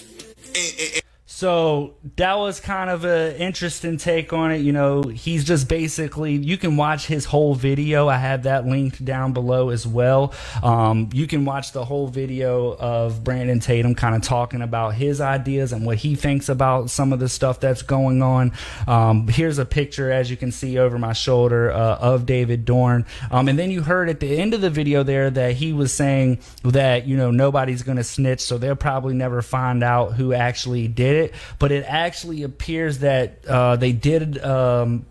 [0.55, 1.03] And, and,
[1.39, 4.57] so that was kind of an interesting take on it.
[4.57, 8.09] You know, he's just basically, you can watch his whole video.
[8.09, 10.35] I have that linked down below as well.
[10.65, 15.21] Um, you can watch the whole video of Brandon Tatum kind of talking about his
[15.21, 18.51] ideas and what he thinks about some of the stuff that's going on.
[18.89, 23.07] Um, here's a picture, as you can see over my shoulder, uh, of David Dorn.
[23.31, 25.93] Um, and then you heard at the end of the video there that he was
[25.93, 30.33] saying that, you know, nobody's going to snitch, so they'll probably never find out who
[30.33, 34.43] actually did it it, but it actually appears that uh, they did.
[34.45, 35.07] Um,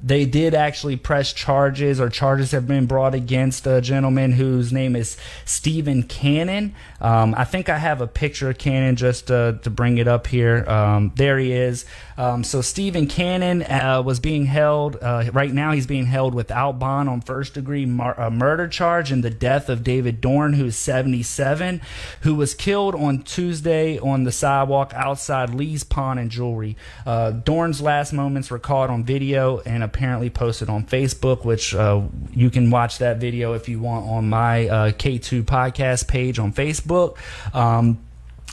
[0.00, 4.94] they did actually press charges, or charges have been brought against a gentleman whose name
[4.94, 6.74] is Stephen Cannon.
[7.00, 10.28] Um, I think I have a picture of Cannon just uh, to bring it up
[10.28, 10.64] here.
[10.68, 11.84] Um, there he is.
[12.18, 14.96] Um, so Stephen Cannon uh, was being held.
[15.00, 19.12] Uh, right now, he's being held without bond on first degree mar- uh, murder charge
[19.12, 21.80] in the death of David Dorn, who is 77,
[22.22, 26.76] who was killed on Tuesday on the sidewalk outside Lee's Pawn and Jewelry.
[27.06, 32.02] Uh, Dorn's last moments were caught on video and apparently posted on Facebook, which uh,
[32.32, 36.52] you can watch that video if you want on my uh, K2 podcast page on
[36.52, 37.16] Facebook.
[37.54, 38.00] Um,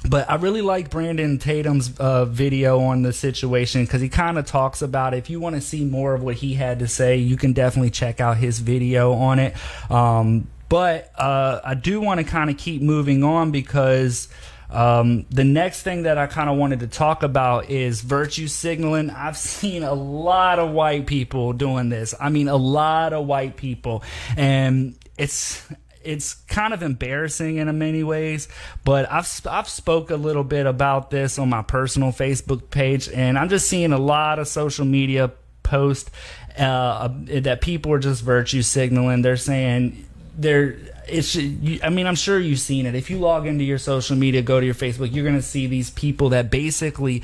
[0.10, 4.46] but I really like Brandon Tatum's uh, video on the situation because he kind of
[4.46, 5.18] talks about it.
[5.18, 7.91] If you want to see more of what he had to say, you can definitely
[7.91, 9.56] check out his video on it.
[9.91, 14.28] Um, but uh, I do want to kind of keep moving on because
[14.70, 19.10] um, the next thing that I kind of wanted to talk about is virtue signaling.
[19.10, 22.13] I've seen a lot of white people doing this.
[22.20, 24.04] I mean, a lot of white people,
[24.36, 25.65] and it's
[26.06, 28.48] it's kind of embarrassing in many ways,
[28.84, 33.38] but I've I've spoke a little bit about this on my personal Facebook page, and
[33.38, 35.32] I'm just seeing a lot of social media
[35.63, 36.12] posts
[36.58, 39.22] uh, that people are just virtue signaling.
[39.22, 40.06] They're saying
[40.38, 42.96] they're it's I mean I'm sure you've seen it.
[42.96, 45.68] If you log into your social media, go to your Facebook, you're going to see
[45.68, 47.24] these people that basically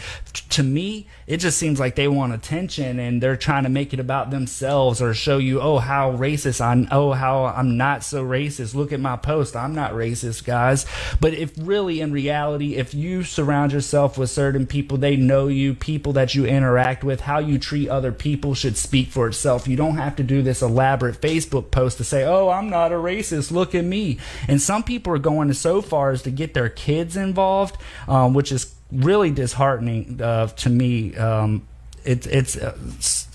[0.50, 4.02] to me it just seems like they want attention and they're trying to make it
[4.02, 8.76] about themselves or show you oh how racist I'm, oh how I'm not so racist.
[8.76, 9.56] Look at my post.
[9.56, 10.86] I'm not racist, guys.
[11.22, 15.74] But if really in reality if you surround yourself with certain people, they know you,
[15.74, 19.70] people that you interact with, how you treat other people should speak for itself.
[19.70, 22.96] You don't have to do this elaborate Facebook post to say, "Oh, I'm not a
[22.96, 23.52] racist.
[23.52, 24.18] Look at me."
[24.50, 27.78] And some people are going so far as to get their kids involved,
[28.10, 31.16] um, which is really disheartening uh, to me.
[31.16, 31.68] Um,
[32.04, 32.76] it, it's uh,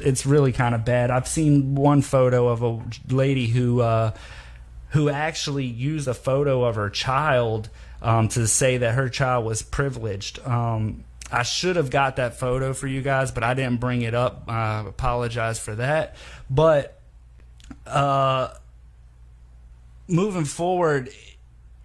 [0.01, 1.11] it's really kind of bad.
[1.11, 4.13] I've seen one photo of a lady who uh,
[4.91, 7.69] who actually used a photo of her child
[8.03, 10.45] um, to say that her child was privileged.
[10.45, 14.15] Um, I should have got that photo for you guys, but I didn't bring it
[14.15, 14.45] up.
[14.49, 16.17] I apologize for that.
[16.49, 17.01] But
[17.87, 18.55] uh,
[20.09, 21.11] moving forward,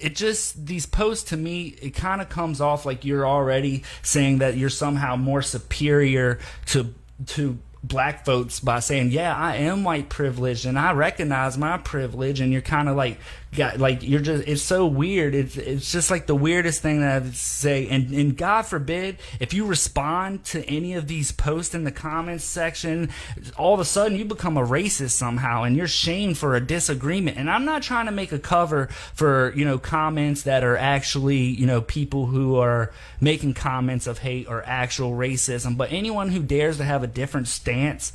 [0.02, 4.40] it just these posts to me it kind of comes off like you're already saying
[4.40, 6.94] that you're somehow more superior to
[7.28, 12.40] to black folks by saying, "Yeah, I am white privileged and I recognize my privilege,"
[12.40, 13.20] and you're kind of like,
[13.56, 15.36] got like you're just it's so weird.
[15.36, 17.88] It's it's just like the weirdest thing that I would say.
[17.90, 22.46] And and God forbid if you respond to any of these posts in the comments
[22.46, 23.10] section,
[23.58, 27.38] all of a sudden you become a racist somehow, and you're shamed for a disagreement.
[27.38, 31.42] And I'm not trying to make a cover for you know comments that are actually
[31.42, 36.42] you know people who are making comments of hate or actual racism, but anyone who
[36.42, 38.14] dares to have a different stance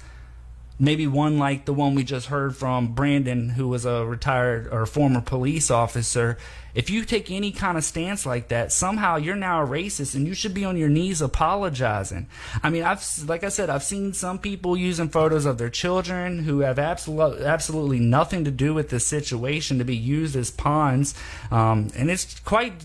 [0.78, 4.86] maybe one like the one we just heard from Brandon, who was a retired or
[4.86, 6.36] former police officer.
[6.74, 10.26] If you take any kind of stance like that, somehow you're now a racist and
[10.26, 12.26] you should be on your knees apologizing.
[12.62, 16.40] I mean, I've, like I said, I've seen some people using photos of their children
[16.40, 21.14] who have absolutely, absolutely nothing to do with this situation to be used as pawns.
[21.50, 22.84] Um, and it's quite,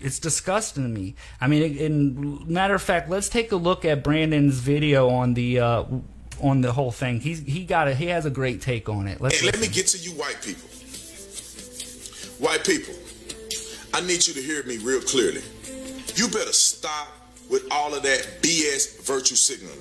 [0.00, 1.16] it's disgusting to me.
[1.38, 5.60] I mean, in matter of fact, let's take a look at Brandon's video on the,
[5.60, 5.84] uh,
[6.40, 7.20] on the whole thing.
[7.20, 7.96] He's he got it.
[7.96, 9.20] he has a great take on it.
[9.20, 10.68] Let's hey, let me get to you, white people.
[12.38, 12.94] White people,
[13.94, 15.42] I need you to hear me real clearly.
[16.14, 17.08] You better stop
[17.50, 19.78] with all of that BS virtue signaling.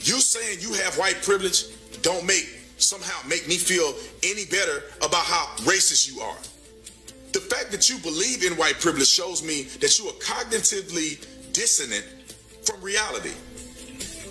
[0.00, 1.64] You saying you have white privilege
[2.02, 2.46] don't make
[2.78, 6.36] somehow make me feel any better about how racist you are.
[7.32, 11.20] The fact that you believe in white privilege shows me that you are cognitively
[11.52, 12.04] dissonant
[12.64, 13.32] from reality.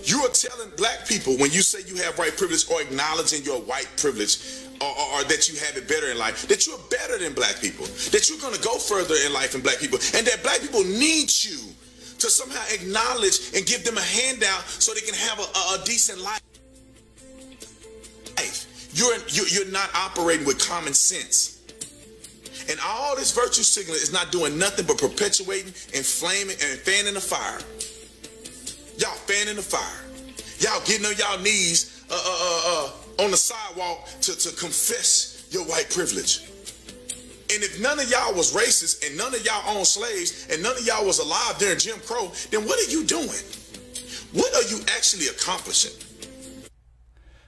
[0.06, 3.60] You are telling black people when you say you have white privilege or acknowledging your
[3.60, 4.38] white privilege
[4.80, 7.60] or, or, or, that you have it better in life, that you're better than black
[7.60, 10.60] people, that you're going to go further in life than black people, and that black
[10.60, 11.58] people need you
[12.18, 15.84] to somehow acknowledge and give them a handout so they can have a, a, a
[15.84, 16.42] decent life.
[18.96, 21.60] You're, you're not operating with common sense.
[22.70, 27.20] And all this virtue signaling is not doing nothing but perpetuating, inflaming, and fanning the
[27.20, 27.60] fire.
[28.98, 30.02] Y'all fanning the fire.
[30.58, 35.46] Y'all getting on y'all knees uh, uh, uh, uh, on the sidewalk to, to confess
[35.50, 36.48] your white privilege.
[37.48, 40.76] And if none of y'all was racist and none of y'all owned slaves and none
[40.76, 43.28] of y'all was alive during Jim Crow, then what are you doing?
[44.32, 45.92] What are you actually accomplishing?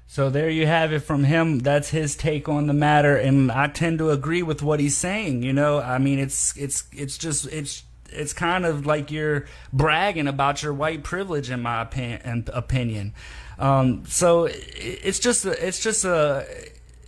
[0.06, 1.60] So there you have it from him.
[1.60, 5.42] That's his take on the matter, and I tend to agree with what he's saying.
[5.42, 10.26] You know, I mean, it's it's it's just it's it's kind of like you're bragging
[10.26, 13.14] about your white privilege, in my opin- opinion.
[13.58, 16.46] Um, so it's just a, it's just a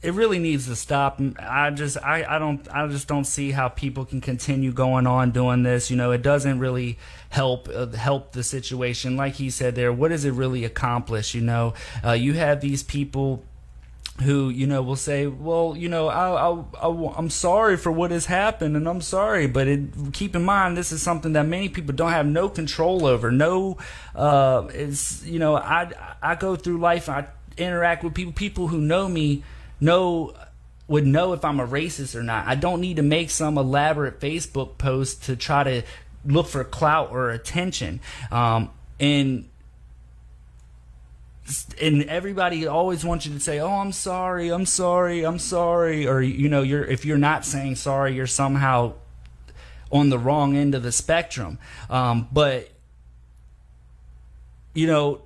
[0.02, 1.20] it really needs to stop.
[1.38, 5.30] I just I, I don't I just don't see how people can continue going on
[5.30, 5.90] doing this.
[5.90, 6.98] You know, it doesn't really
[7.28, 9.16] help uh, help the situation.
[9.16, 11.34] Like he said there, what does it really accomplish?
[11.34, 11.74] You know,
[12.04, 13.44] uh, you have these people
[14.22, 16.50] who you know will say, "Well, you know, I,
[16.82, 20.76] I, am sorry for what has happened, and I'm sorry." But it, keep in mind,
[20.76, 23.30] this is something that many people don't have no control over.
[23.30, 23.78] No,
[24.14, 25.90] uh, it's you know, I
[26.22, 29.42] I go through life, I interact with people, people who know me
[29.80, 30.34] know
[30.88, 32.46] would know if I'm a racist or not.
[32.46, 35.82] I don't need to make some elaborate Facebook post to try to
[36.24, 38.00] look for clout or attention.
[38.30, 39.48] Um, and
[41.80, 46.22] and everybody always wants you to say, "Oh, I'm sorry, I'm sorry, I'm sorry," or
[46.22, 48.94] you know, you're if you're not saying sorry, you're somehow
[49.92, 51.58] on the wrong end of the spectrum.
[51.88, 52.70] Um, but
[54.74, 55.22] you know,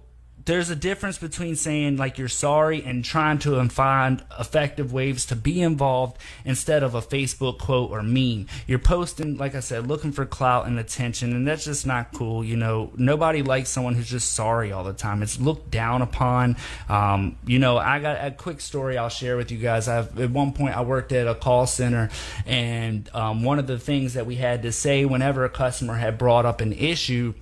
[0.47, 5.37] there's a difference between saying like you're sorry and trying to find effective ways to
[5.37, 8.47] be involved instead of a Facebook quote or meme.
[8.67, 12.45] You're posting, like I said, looking for clout and attention, and that's just not cool.
[12.45, 15.23] You know, nobody likes someone who's just sorry all the time.
[15.23, 16.57] It's looked down upon.
[16.89, 19.89] Um, you know, I got a quick story I'll share with you guys.
[19.89, 22.11] I've, at one point, I worked at a call center,
[22.45, 26.19] and um, one of the things that we had to say whenever a customer had
[26.19, 27.33] brought up an issue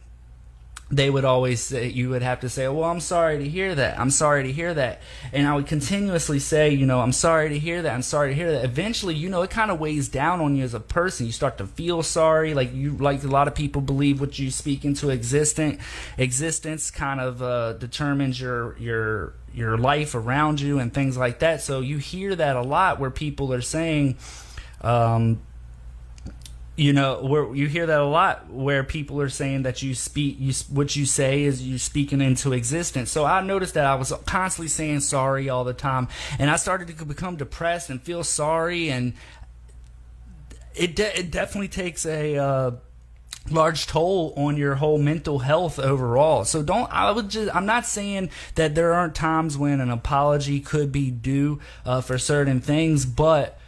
[0.93, 3.99] they would always say, you would have to say, well, I'm sorry to hear that.
[3.99, 5.01] I'm sorry to hear that.
[5.33, 7.95] And I would continuously say, you know, I'm sorry to hear that.
[7.95, 8.65] I'm sorry to hear that.
[8.67, 11.25] Eventually, you know, it kind of weighs down on you as a person.
[11.25, 12.53] You start to feel sorry.
[12.53, 15.81] Like you, like a lot of people believe what you speak into existent
[16.19, 21.63] existence kind of uh, determines your, your, your life around you and things like that.
[21.63, 24.19] So you hear that a lot where people are saying,
[24.83, 25.41] um,
[26.75, 30.37] you know where you hear that a lot where people are saying that you speak
[30.39, 33.11] you what you say is you speaking into existence.
[33.11, 36.09] So i noticed that i was constantly saying sorry all the time.
[36.39, 38.91] And i started to become depressed and feel sorry.
[38.91, 39.13] And
[40.75, 42.71] it, de- it definitely takes a uh,
[43.51, 46.45] large toll on your whole mental health overall.
[46.45, 50.61] So don't I would just I'm not saying that there aren't times when an apology
[50.61, 53.59] could be due uh, for certain things, but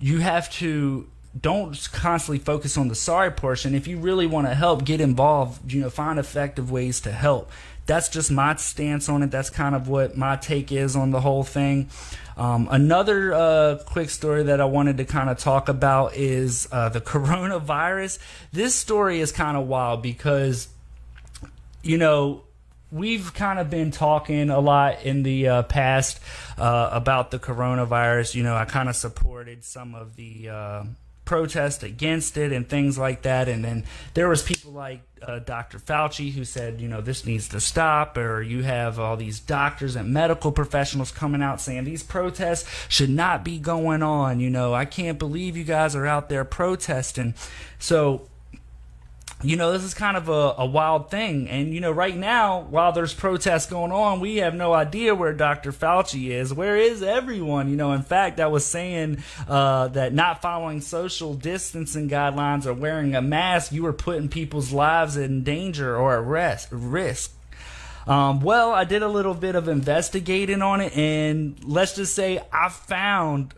[0.00, 3.74] you have to don't constantly focus on the sorry portion.
[3.74, 5.72] If you really want to help, get involved.
[5.72, 7.50] You know, find effective ways to help.
[7.86, 9.30] That's just my stance on it.
[9.30, 11.88] That's kind of what my take is on the whole thing.
[12.36, 16.88] Um, another uh, quick story that I wanted to kind of talk about is uh,
[16.88, 18.18] the coronavirus.
[18.52, 20.68] This story is kind of wild because,
[21.82, 22.44] you know,
[22.90, 26.20] we've kind of been talking a lot in the uh, past
[26.56, 28.34] uh, about the coronavirus.
[28.34, 30.84] You know, I kind of supported some of the uh,
[31.28, 33.48] protest against it and things like that.
[33.48, 33.84] And then
[34.14, 35.78] there was people like uh, Dr.
[35.78, 38.16] Fauci who said, you know, this needs to stop.
[38.16, 43.10] Or you have all these doctors and medical professionals coming out saying these protests should
[43.10, 44.40] not be going on.
[44.40, 47.34] You know, I can't believe you guys are out there protesting.
[47.78, 48.28] So
[49.42, 51.48] you know, this is kind of a, a, wild thing.
[51.48, 55.32] And, you know, right now, while there's protests going on, we have no idea where
[55.32, 55.70] Dr.
[55.70, 56.52] Fauci is.
[56.52, 57.70] Where is everyone?
[57.70, 62.74] You know, in fact, I was saying uh, that not following social distancing guidelines or
[62.74, 67.32] wearing a mask, you were putting people's lives in danger or at rest, risk.
[68.08, 72.40] Um, well, I did a little bit of investigating on it, and let's just say
[72.52, 73.54] I found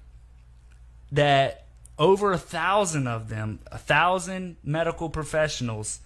[1.13, 1.65] that
[2.01, 6.01] over a thousand of them, a thousand medical professionals,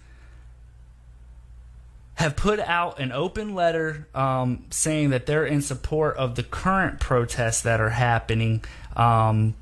[2.15, 6.99] have put out an open letter um, saying that they're in support of the current
[6.99, 8.63] protests that are happening.
[8.95, 9.55] Um,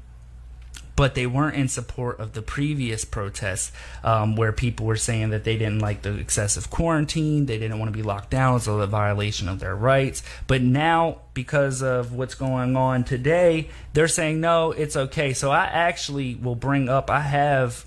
[0.96, 3.72] but they weren't in support of the previous protests
[4.04, 7.91] um, where people were saying that they didn't like the excessive quarantine, they didn't want
[7.91, 10.24] to be locked down, so a violation of their rights.
[10.48, 15.34] But now, because of what's going on today, they're saying no, it's okay.
[15.34, 17.86] So I actually will bring up, I have,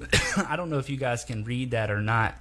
[0.36, 2.36] I don't know if you guys can read that or not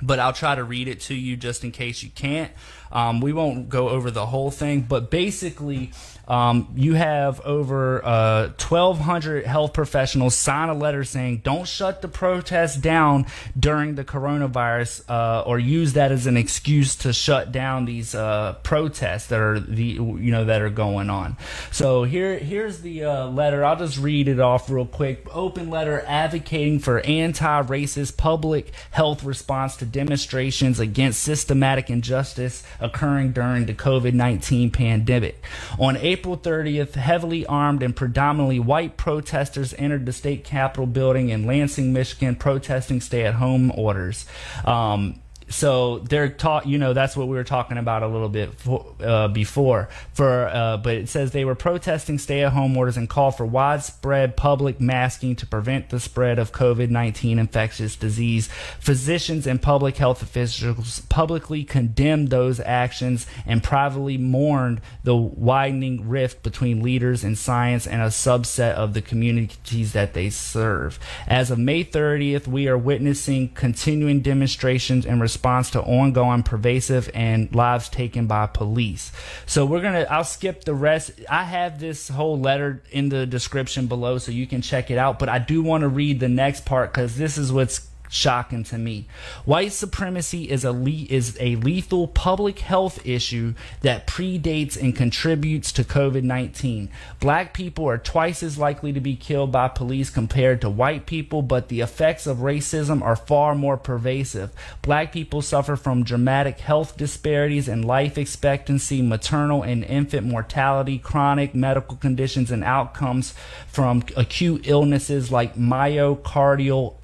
[0.00, 2.50] but I'll try to read it to you just in case you can't.
[2.90, 5.90] Um, we won't go over the whole thing, but basically,
[6.26, 12.08] um, you have over uh, 1,200 health professionals sign a letter saying, "Don't shut the
[12.08, 13.26] protest down
[13.58, 18.54] during the coronavirus, uh, or use that as an excuse to shut down these uh,
[18.62, 21.36] protests that are the you know that are going on."
[21.70, 23.64] So here here's the uh, letter.
[23.64, 25.26] I'll just read it off real quick.
[25.34, 33.66] Open letter advocating for anti-racist public health response to demonstrations against systematic injustice occurring during
[33.66, 35.42] the COVID 19 pandemic.
[35.78, 41.46] On April 30th, heavily armed and predominantly white protesters entered the state capitol building in
[41.46, 44.26] Lansing, Michigan, protesting stay at home orders.
[44.64, 45.20] Um,
[45.50, 48.94] so they're taught you know that's what we were talking about a little bit for,
[49.00, 49.88] uh, before.
[50.12, 54.80] For uh, but it says they were protesting stay-at-home orders and called for widespread public
[54.80, 58.48] masking to prevent the spread of covid-19 infectious disease.
[58.78, 66.42] Physicians and public health officials publicly condemned those actions and privately mourned the widening rift
[66.42, 70.98] between leaders in science and a subset of the communities that they serve.
[71.26, 77.54] As of may 30th we are witnessing continuing demonstrations and response to ongoing, pervasive, and
[77.54, 79.12] lives taken by police.
[79.46, 80.06] So we're gonna.
[80.10, 81.12] I'll skip the rest.
[81.30, 85.18] I have this whole letter in the description below, so you can check it out.
[85.18, 88.78] But I do want to read the next part because this is what's shocking to
[88.78, 89.06] me.
[89.44, 95.72] White supremacy is a le- is a lethal public health issue that predates and contributes
[95.72, 96.88] to COVID-19.
[97.20, 101.42] Black people are twice as likely to be killed by police compared to white people,
[101.42, 104.50] but the effects of racism are far more pervasive.
[104.82, 111.54] Black people suffer from dramatic health disparities in life expectancy, maternal and infant mortality, chronic
[111.54, 113.34] medical conditions and outcomes
[113.66, 116.96] from acute illnesses like myocardial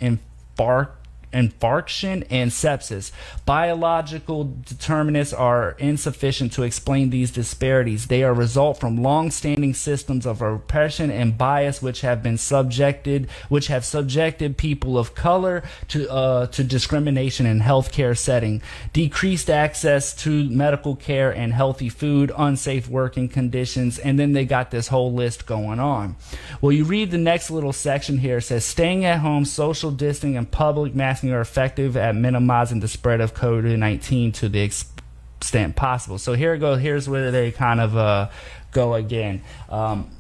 [0.57, 1.04] infarct
[1.35, 3.11] infarction and sepsis.
[3.45, 8.07] Biological determinants are insufficient to explain these disparities.
[8.07, 13.29] They are a result from long-standing systems of oppression and bias which have been subjected
[13.49, 18.63] which have subjected people of color to uh, to discrimination in healthcare setting.
[18.93, 24.71] Decreased access to medical care and healthy food, unsafe working conditions, and then they got
[24.71, 26.17] this whole list going on.
[26.61, 30.37] Well, you read the next little section here it says staying at home, social distancing
[30.37, 30.95] and public
[31.33, 36.19] are effective at minimizing the spread of COVID 19 to the extent possible.
[36.19, 36.77] So here we go.
[36.77, 38.31] Here's where they kind of uh,
[38.73, 39.43] go again.
[39.69, 40.11] Um,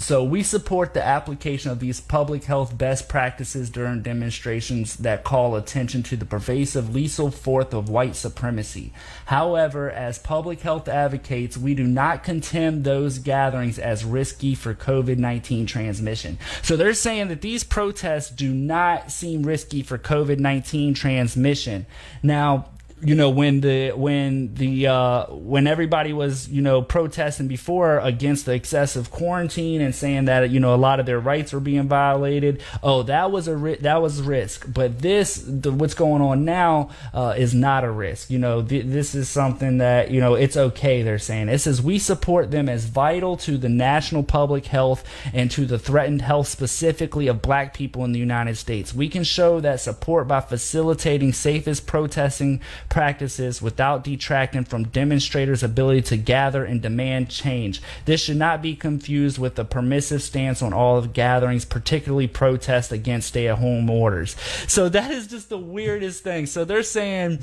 [0.00, 5.54] so we support the application of these public health best practices during demonstrations that call
[5.54, 8.94] attention to the pervasive lethal force of white supremacy.
[9.26, 15.66] However, as public health advocates, we do not condemn those gatherings as risky for COVID-19
[15.66, 16.38] transmission.
[16.62, 21.84] So they're saying that these protests do not seem risky for COVID-19 transmission.
[22.22, 22.70] Now,
[23.02, 28.46] you know when the when the uh, when everybody was you know protesting before against
[28.46, 31.88] the excessive quarantine and saying that you know a lot of their rights were being
[31.88, 34.66] violated oh that was a ri- that was risk.
[34.72, 38.30] But this the, what's going on now uh, is not a risk.
[38.30, 41.48] You know th- this is something that you know it's okay they're saying.
[41.48, 45.78] It says we support them as vital to the national public health and to the
[45.78, 48.94] threatened health specifically of black people in the United States.
[48.94, 52.60] We can show that support by facilitating safest protesting
[52.90, 57.80] practices without detracting from demonstrators' ability to gather and demand change.
[58.04, 62.92] This should not be confused with a permissive stance on all of gatherings, particularly protests
[62.92, 64.36] against stay at home orders.
[64.66, 66.44] So that is just the weirdest thing.
[66.46, 67.38] So they're saying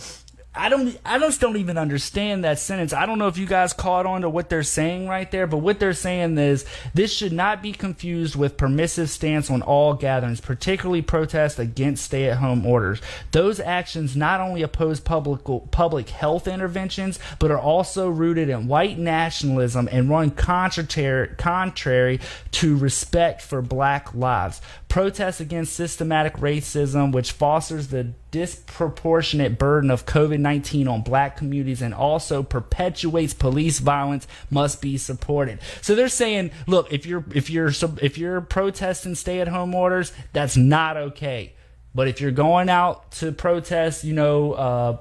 [0.58, 2.94] I don't I just don't even understand that sentence.
[2.94, 5.58] I don't know if you guys caught on to what they're saying right there, but
[5.58, 10.42] what they're saying is this should not be confused with permissive stance on all gatherings,
[10.42, 13.02] particularly protests against stay-at-home orders.
[13.32, 15.42] Those actions not only oppose public
[15.72, 22.20] public health interventions, but are also rooted in white nationalism and run contrary contrary
[22.52, 24.62] to respect for black lives.
[24.90, 31.82] Protests against systematic racism, which fosters the disproportionate burden of COVID 19 on black communities
[31.82, 35.58] and also perpetuates police violence must be supported.
[35.82, 40.12] So they're saying, look, if you're if you're if you're protesting stay at home orders,
[40.34, 41.54] that's not okay.
[41.96, 44.98] But if you're going out to protest, you know, uh,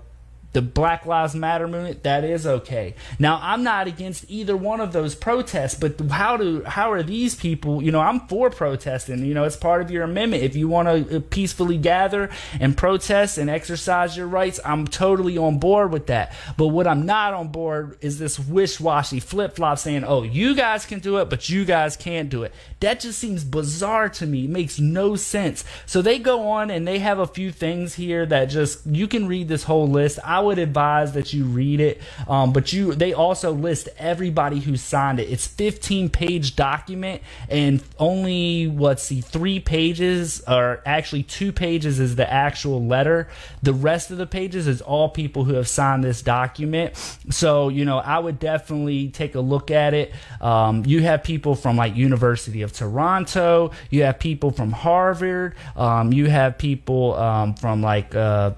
[0.57, 2.95] the Black Lives Matter movement, that is okay.
[3.19, 7.35] Now, I'm not against either one of those protests, but how do how are these
[7.35, 7.83] people?
[7.83, 9.23] You know, I'm for protesting.
[9.23, 10.45] You know, it's part of your amendment.
[10.45, 15.37] If you want to uh, peacefully gather and protest and exercise your rights, I'm totally
[15.37, 16.35] on board with that.
[16.57, 21.01] But what I'm not on board is this wish-washy flip-flop saying, "Oh, you guys can
[21.01, 24.47] do it, but you guys can't do it." That just seems bizarre to me.
[24.47, 25.65] It makes no sense.
[25.85, 29.29] So they go on and they have a few things here that just you can
[29.29, 30.19] read this whole list.
[30.25, 32.01] I would advise that you read it.
[32.29, 35.31] Um, but you, they also list everybody who signed it.
[35.31, 42.17] It's 15 page document and only let's see, three pages or actually two pages is
[42.17, 43.29] the actual letter.
[43.63, 46.97] The rest of the pages is all people who have signed this document.
[47.31, 50.13] So you know, I would definitely take a look at it.
[50.41, 53.73] Um, you have people from like University of Toronto.
[53.91, 55.55] You have people from Harvard.
[55.77, 58.15] Um, you have people um, from like.
[58.15, 58.53] Uh,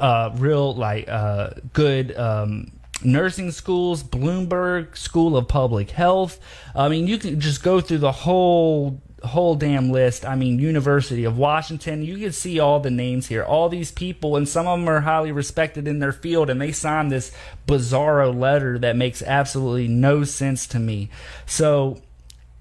[0.00, 6.38] uh, real like uh, good um, nursing schools, Bloomberg School of Public Health.
[6.74, 10.24] I mean, you can just go through the whole whole damn list.
[10.24, 12.02] I mean, University of Washington.
[12.02, 13.42] You can see all the names here.
[13.42, 16.72] All these people, and some of them are highly respected in their field, and they
[16.72, 17.32] signed this
[17.66, 21.08] bizarro letter that makes absolutely no sense to me.
[21.46, 22.02] So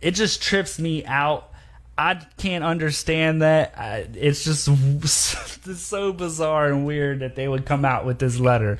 [0.02, 1.50] it just trips me out.
[1.98, 3.78] I can't understand that.
[3.78, 5.12] I, it's just it's
[5.82, 8.80] so bizarre and weird that they would come out with this letter.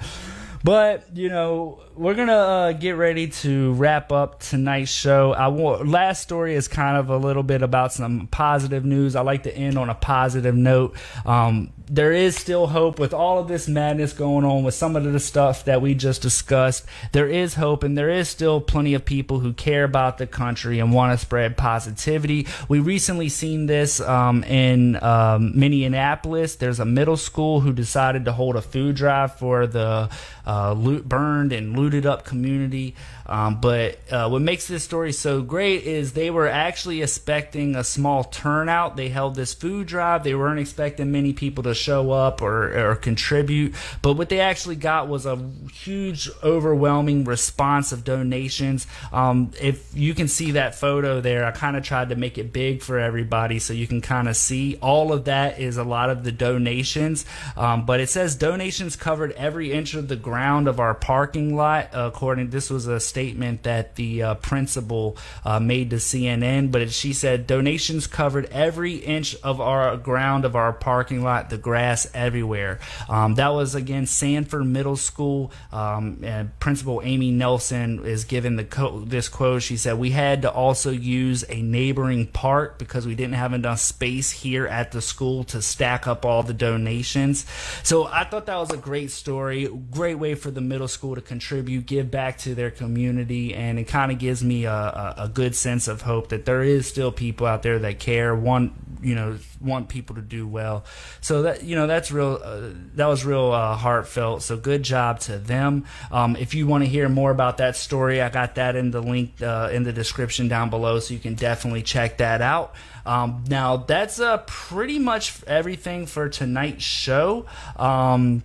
[0.64, 5.34] But you know, we're gonna uh, get ready to wrap up tonight's show.
[5.34, 9.16] I want last story is kind of a little bit about some positive news.
[9.16, 10.96] I like to end on a positive note.
[11.26, 15.04] Um, there is still hope with all of this madness going on with some of
[15.04, 16.86] the stuff that we just discussed.
[17.12, 20.80] There is hope, and there is still plenty of people who care about the country
[20.80, 22.48] and want to spread positivity.
[22.70, 26.56] We recently seen this um, in um, Minneapolis.
[26.56, 30.10] There's a middle school who decided to hold a food drive for the
[30.46, 32.96] uh, loot, burned and looted up community.
[33.26, 37.84] Um, but uh, what makes this story so great is they were actually expecting a
[37.84, 38.98] small turnout.
[38.98, 40.24] They held this food drive.
[40.24, 43.76] They weren't expecting many people to show up or, or contribute.
[44.02, 45.38] But what they actually got was a
[45.72, 48.88] huge, overwhelming response of donations.
[49.12, 52.52] Um, if you can see that photo there, I kind of tried to make it
[52.52, 54.78] big for everybody so you can kind of see.
[54.82, 57.26] All of that is a lot of the donations.
[57.56, 61.90] Um, but it says donations covered every inch of the ground of our parking lot.
[61.94, 65.16] according, this was a statement that the uh, principal
[65.46, 70.56] uh, made to CNN, but she said donations covered every inch of our ground of
[70.56, 72.80] our parking lot, the grass everywhere.
[73.08, 75.52] Um, that was again Sanford Middle School.
[75.72, 76.24] Um,
[76.60, 79.62] Principal Amy Nelson is given the co- this quote.
[79.62, 83.80] She said, "We had to also use a neighboring park because we didn't have enough
[83.80, 87.46] space here at the school to stack up all the donations."
[87.84, 91.22] So I thought that was a great story, great way for the middle school to
[91.22, 95.30] contribute, give back to their community and it kind of gives me a, a, a,
[95.30, 98.74] good sense of hope that there is still people out there that care, want
[99.04, 100.86] you know, want people to do well.
[101.22, 102.40] So that you know, that's real.
[102.42, 104.42] Uh, that was real uh, heartfelt.
[104.42, 105.86] So good job to them.
[106.12, 109.02] Um, if you want to hear more about that story, I got that in the
[109.02, 112.74] link uh, in the description down below, so you can definitely check that out.
[113.06, 117.46] Um, now that's uh, pretty much everything for tonight's show.
[117.76, 118.44] Um,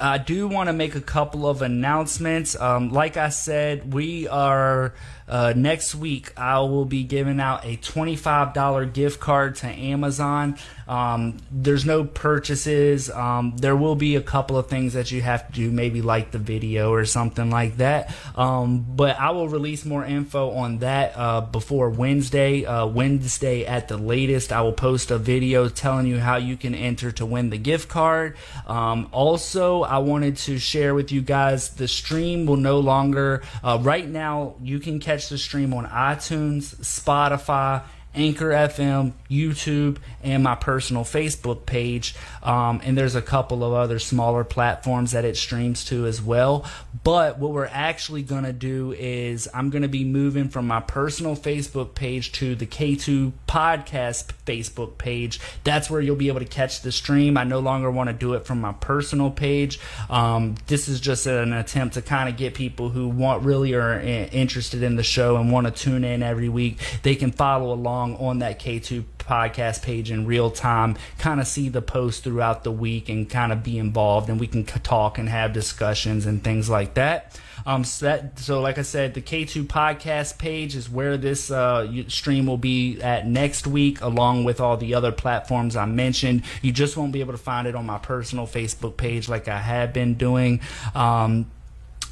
[0.00, 2.58] I do want to make a couple of announcements.
[2.58, 4.94] Um, like I said, we are
[5.28, 6.32] uh, next week.
[6.36, 10.56] I will be giving out a twenty-five dollar gift card to Amazon.
[10.86, 13.10] Um, there's no purchases.
[13.10, 16.30] Um, there will be a couple of things that you have to do, maybe like
[16.30, 18.14] the video or something like that.
[18.34, 22.64] Um, but I will release more info on that uh, before Wednesday.
[22.64, 26.74] Uh, Wednesday at the latest, I will post a video telling you how you can
[26.74, 28.36] enter to win the gift card.
[28.66, 33.42] Um, also, I wanted to share with you guys the stream will no longer.
[33.62, 37.82] Uh, right now, you can catch the stream on iTunes, Spotify
[38.18, 42.16] Anchor FM, YouTube, and my personal Facebook page.
[42.42, 46.66] Um, and there's a couple of other smaller platforms that it streams to as well.
[47.04, 50.80] But what we're actually going to do is I'm going to be moving from my
[50.80, 55.38] personal Facebook page to the K2 Podcast Facebook page.
[55.62, 57.36] That's where you'll be able to catch the stream.
[57.36, 59.78] I no longer want to do it from my personal page.
[60.10, 64.00] Um, this is just an attempt to kind of get people who want really are
[64.00, 66.78] interested in the show and want to tune in every week.
[67.02, 71.68] They can follow along on that K2 podcast page in real time, kind of see
[71.68, 75.28] the post throughout the week and kind of be involved, and we can talk and
[75.28, 77.38] have discussions and things like that.
[77.66, 81.86] Um, so, that, so like I said, the K2 podcast page is where this uh,
[82.08, 86.44] stream will be at next week, along with all the other platforms I mentioned.
[86.62, 89.58] You just won't be able to find it on my personal Facebook page like I
[89.58, 90.60] have been doing.
[90.94, 91.50] Um,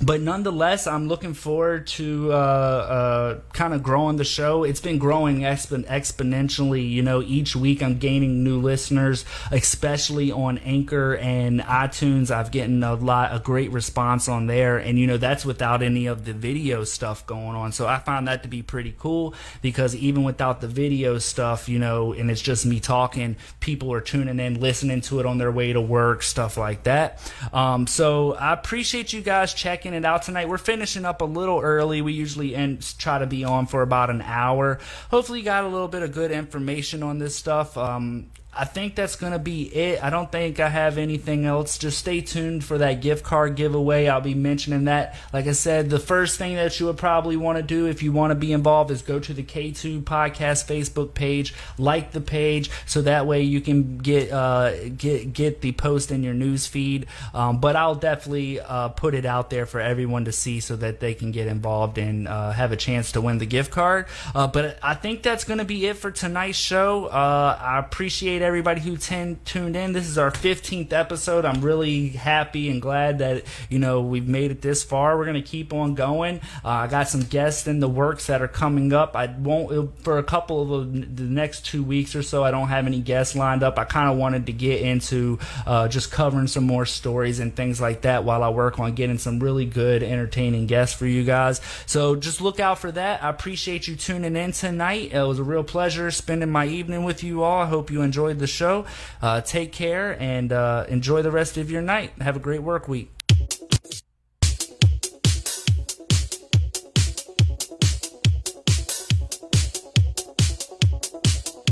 [0.02, 4.62] but nonetheless, I'm looking forward to uh, uh, kind of growing the show.
[4.62, 6.88] It's been growing exp- exponentially.
[6.88, 12.30] You know, each week I'm gaining new listeners, especially on Anchor and iTunes.
[12.30, 16.06] I've getting a lot, a great response on there, and you know that's without any
[16.06, 17.72] of the video stuff going on.
[17.72, 21.78] So I find that to be pretty cool because even without the video stuff, you
[21.78, 25.52] know, and it's just me talking, people are tuning in, listening to it on their
[25.52, 27.32] way to work, stuff like that.
[27.52, 30.48] Um, so I appreciate you guys checking checking it out tonight.
[30.48, 32.02] We're finishing up a little early.
[32.02, 34.80] We usually end, try to be on for about an hour.
[35.12, 37.78] Hopefully, you got a little bit of good information on this stuff.
[37.78, 40.02] Um, I think that's going to be it.
[40.02, 41.76] I don't think I have anything else.
[41.76, 44.06] Just stay tuned for that gift card giveaway.
[44.08, 45.16] I'll be mentioning that.
[45.32, 48.12] Like I said, the first thing that you would probably want to do if you
[48.12, 52.70] want to be involved is go to the K2 Podcast Facebook page, like the page,
[52.86, 57.06] so that way you can get uh, get get the post in your news feed.
[57.34, 61.00] Um, but I'll definitely uh, put it out there for everyone to see so that
[61.00, 64.06] they can get involved and uh, have a chance to win the gift card.
[64.34, 67.06] Uh, but I think that's going to be it for tonight's show.
[67.06, 69.92] Uh, I appreciate everybody who ten, tuned in.
[69.92, 71.44] This is our 15th episode.
[71.44, 75.18] I'm really happy and glad that you know we've made it this far.
[75.18, 76.40] We're gonna keep on going.
[76.64, 79.16] Uh, I got some guests in the works that are coming up.
[79.16, 82.44] I won't for a couple of the next two weeks or so.
[82.44, 83.80] I don't have any guests lined up.
[83.80, 87.80] I kind of wanted to get into uh, just covering some more stories and things
[87.80, 91.60] like that while I work on getting some really good, entertaining guests for you guys.
[91.86, 93.24] So just look out for that.
[93.24, 95.12] I appreciate you tuning in tonight.
[95.12, 97.62] It was a real pleasure spending my evening with you all.
[97.62, 98.02] I hope you
[98.38, 98.86] the show.
[99.22, 102.12] Uh, take care and uh, enjoy the rest of your night.
[102.20, 103.15] Have a great work week.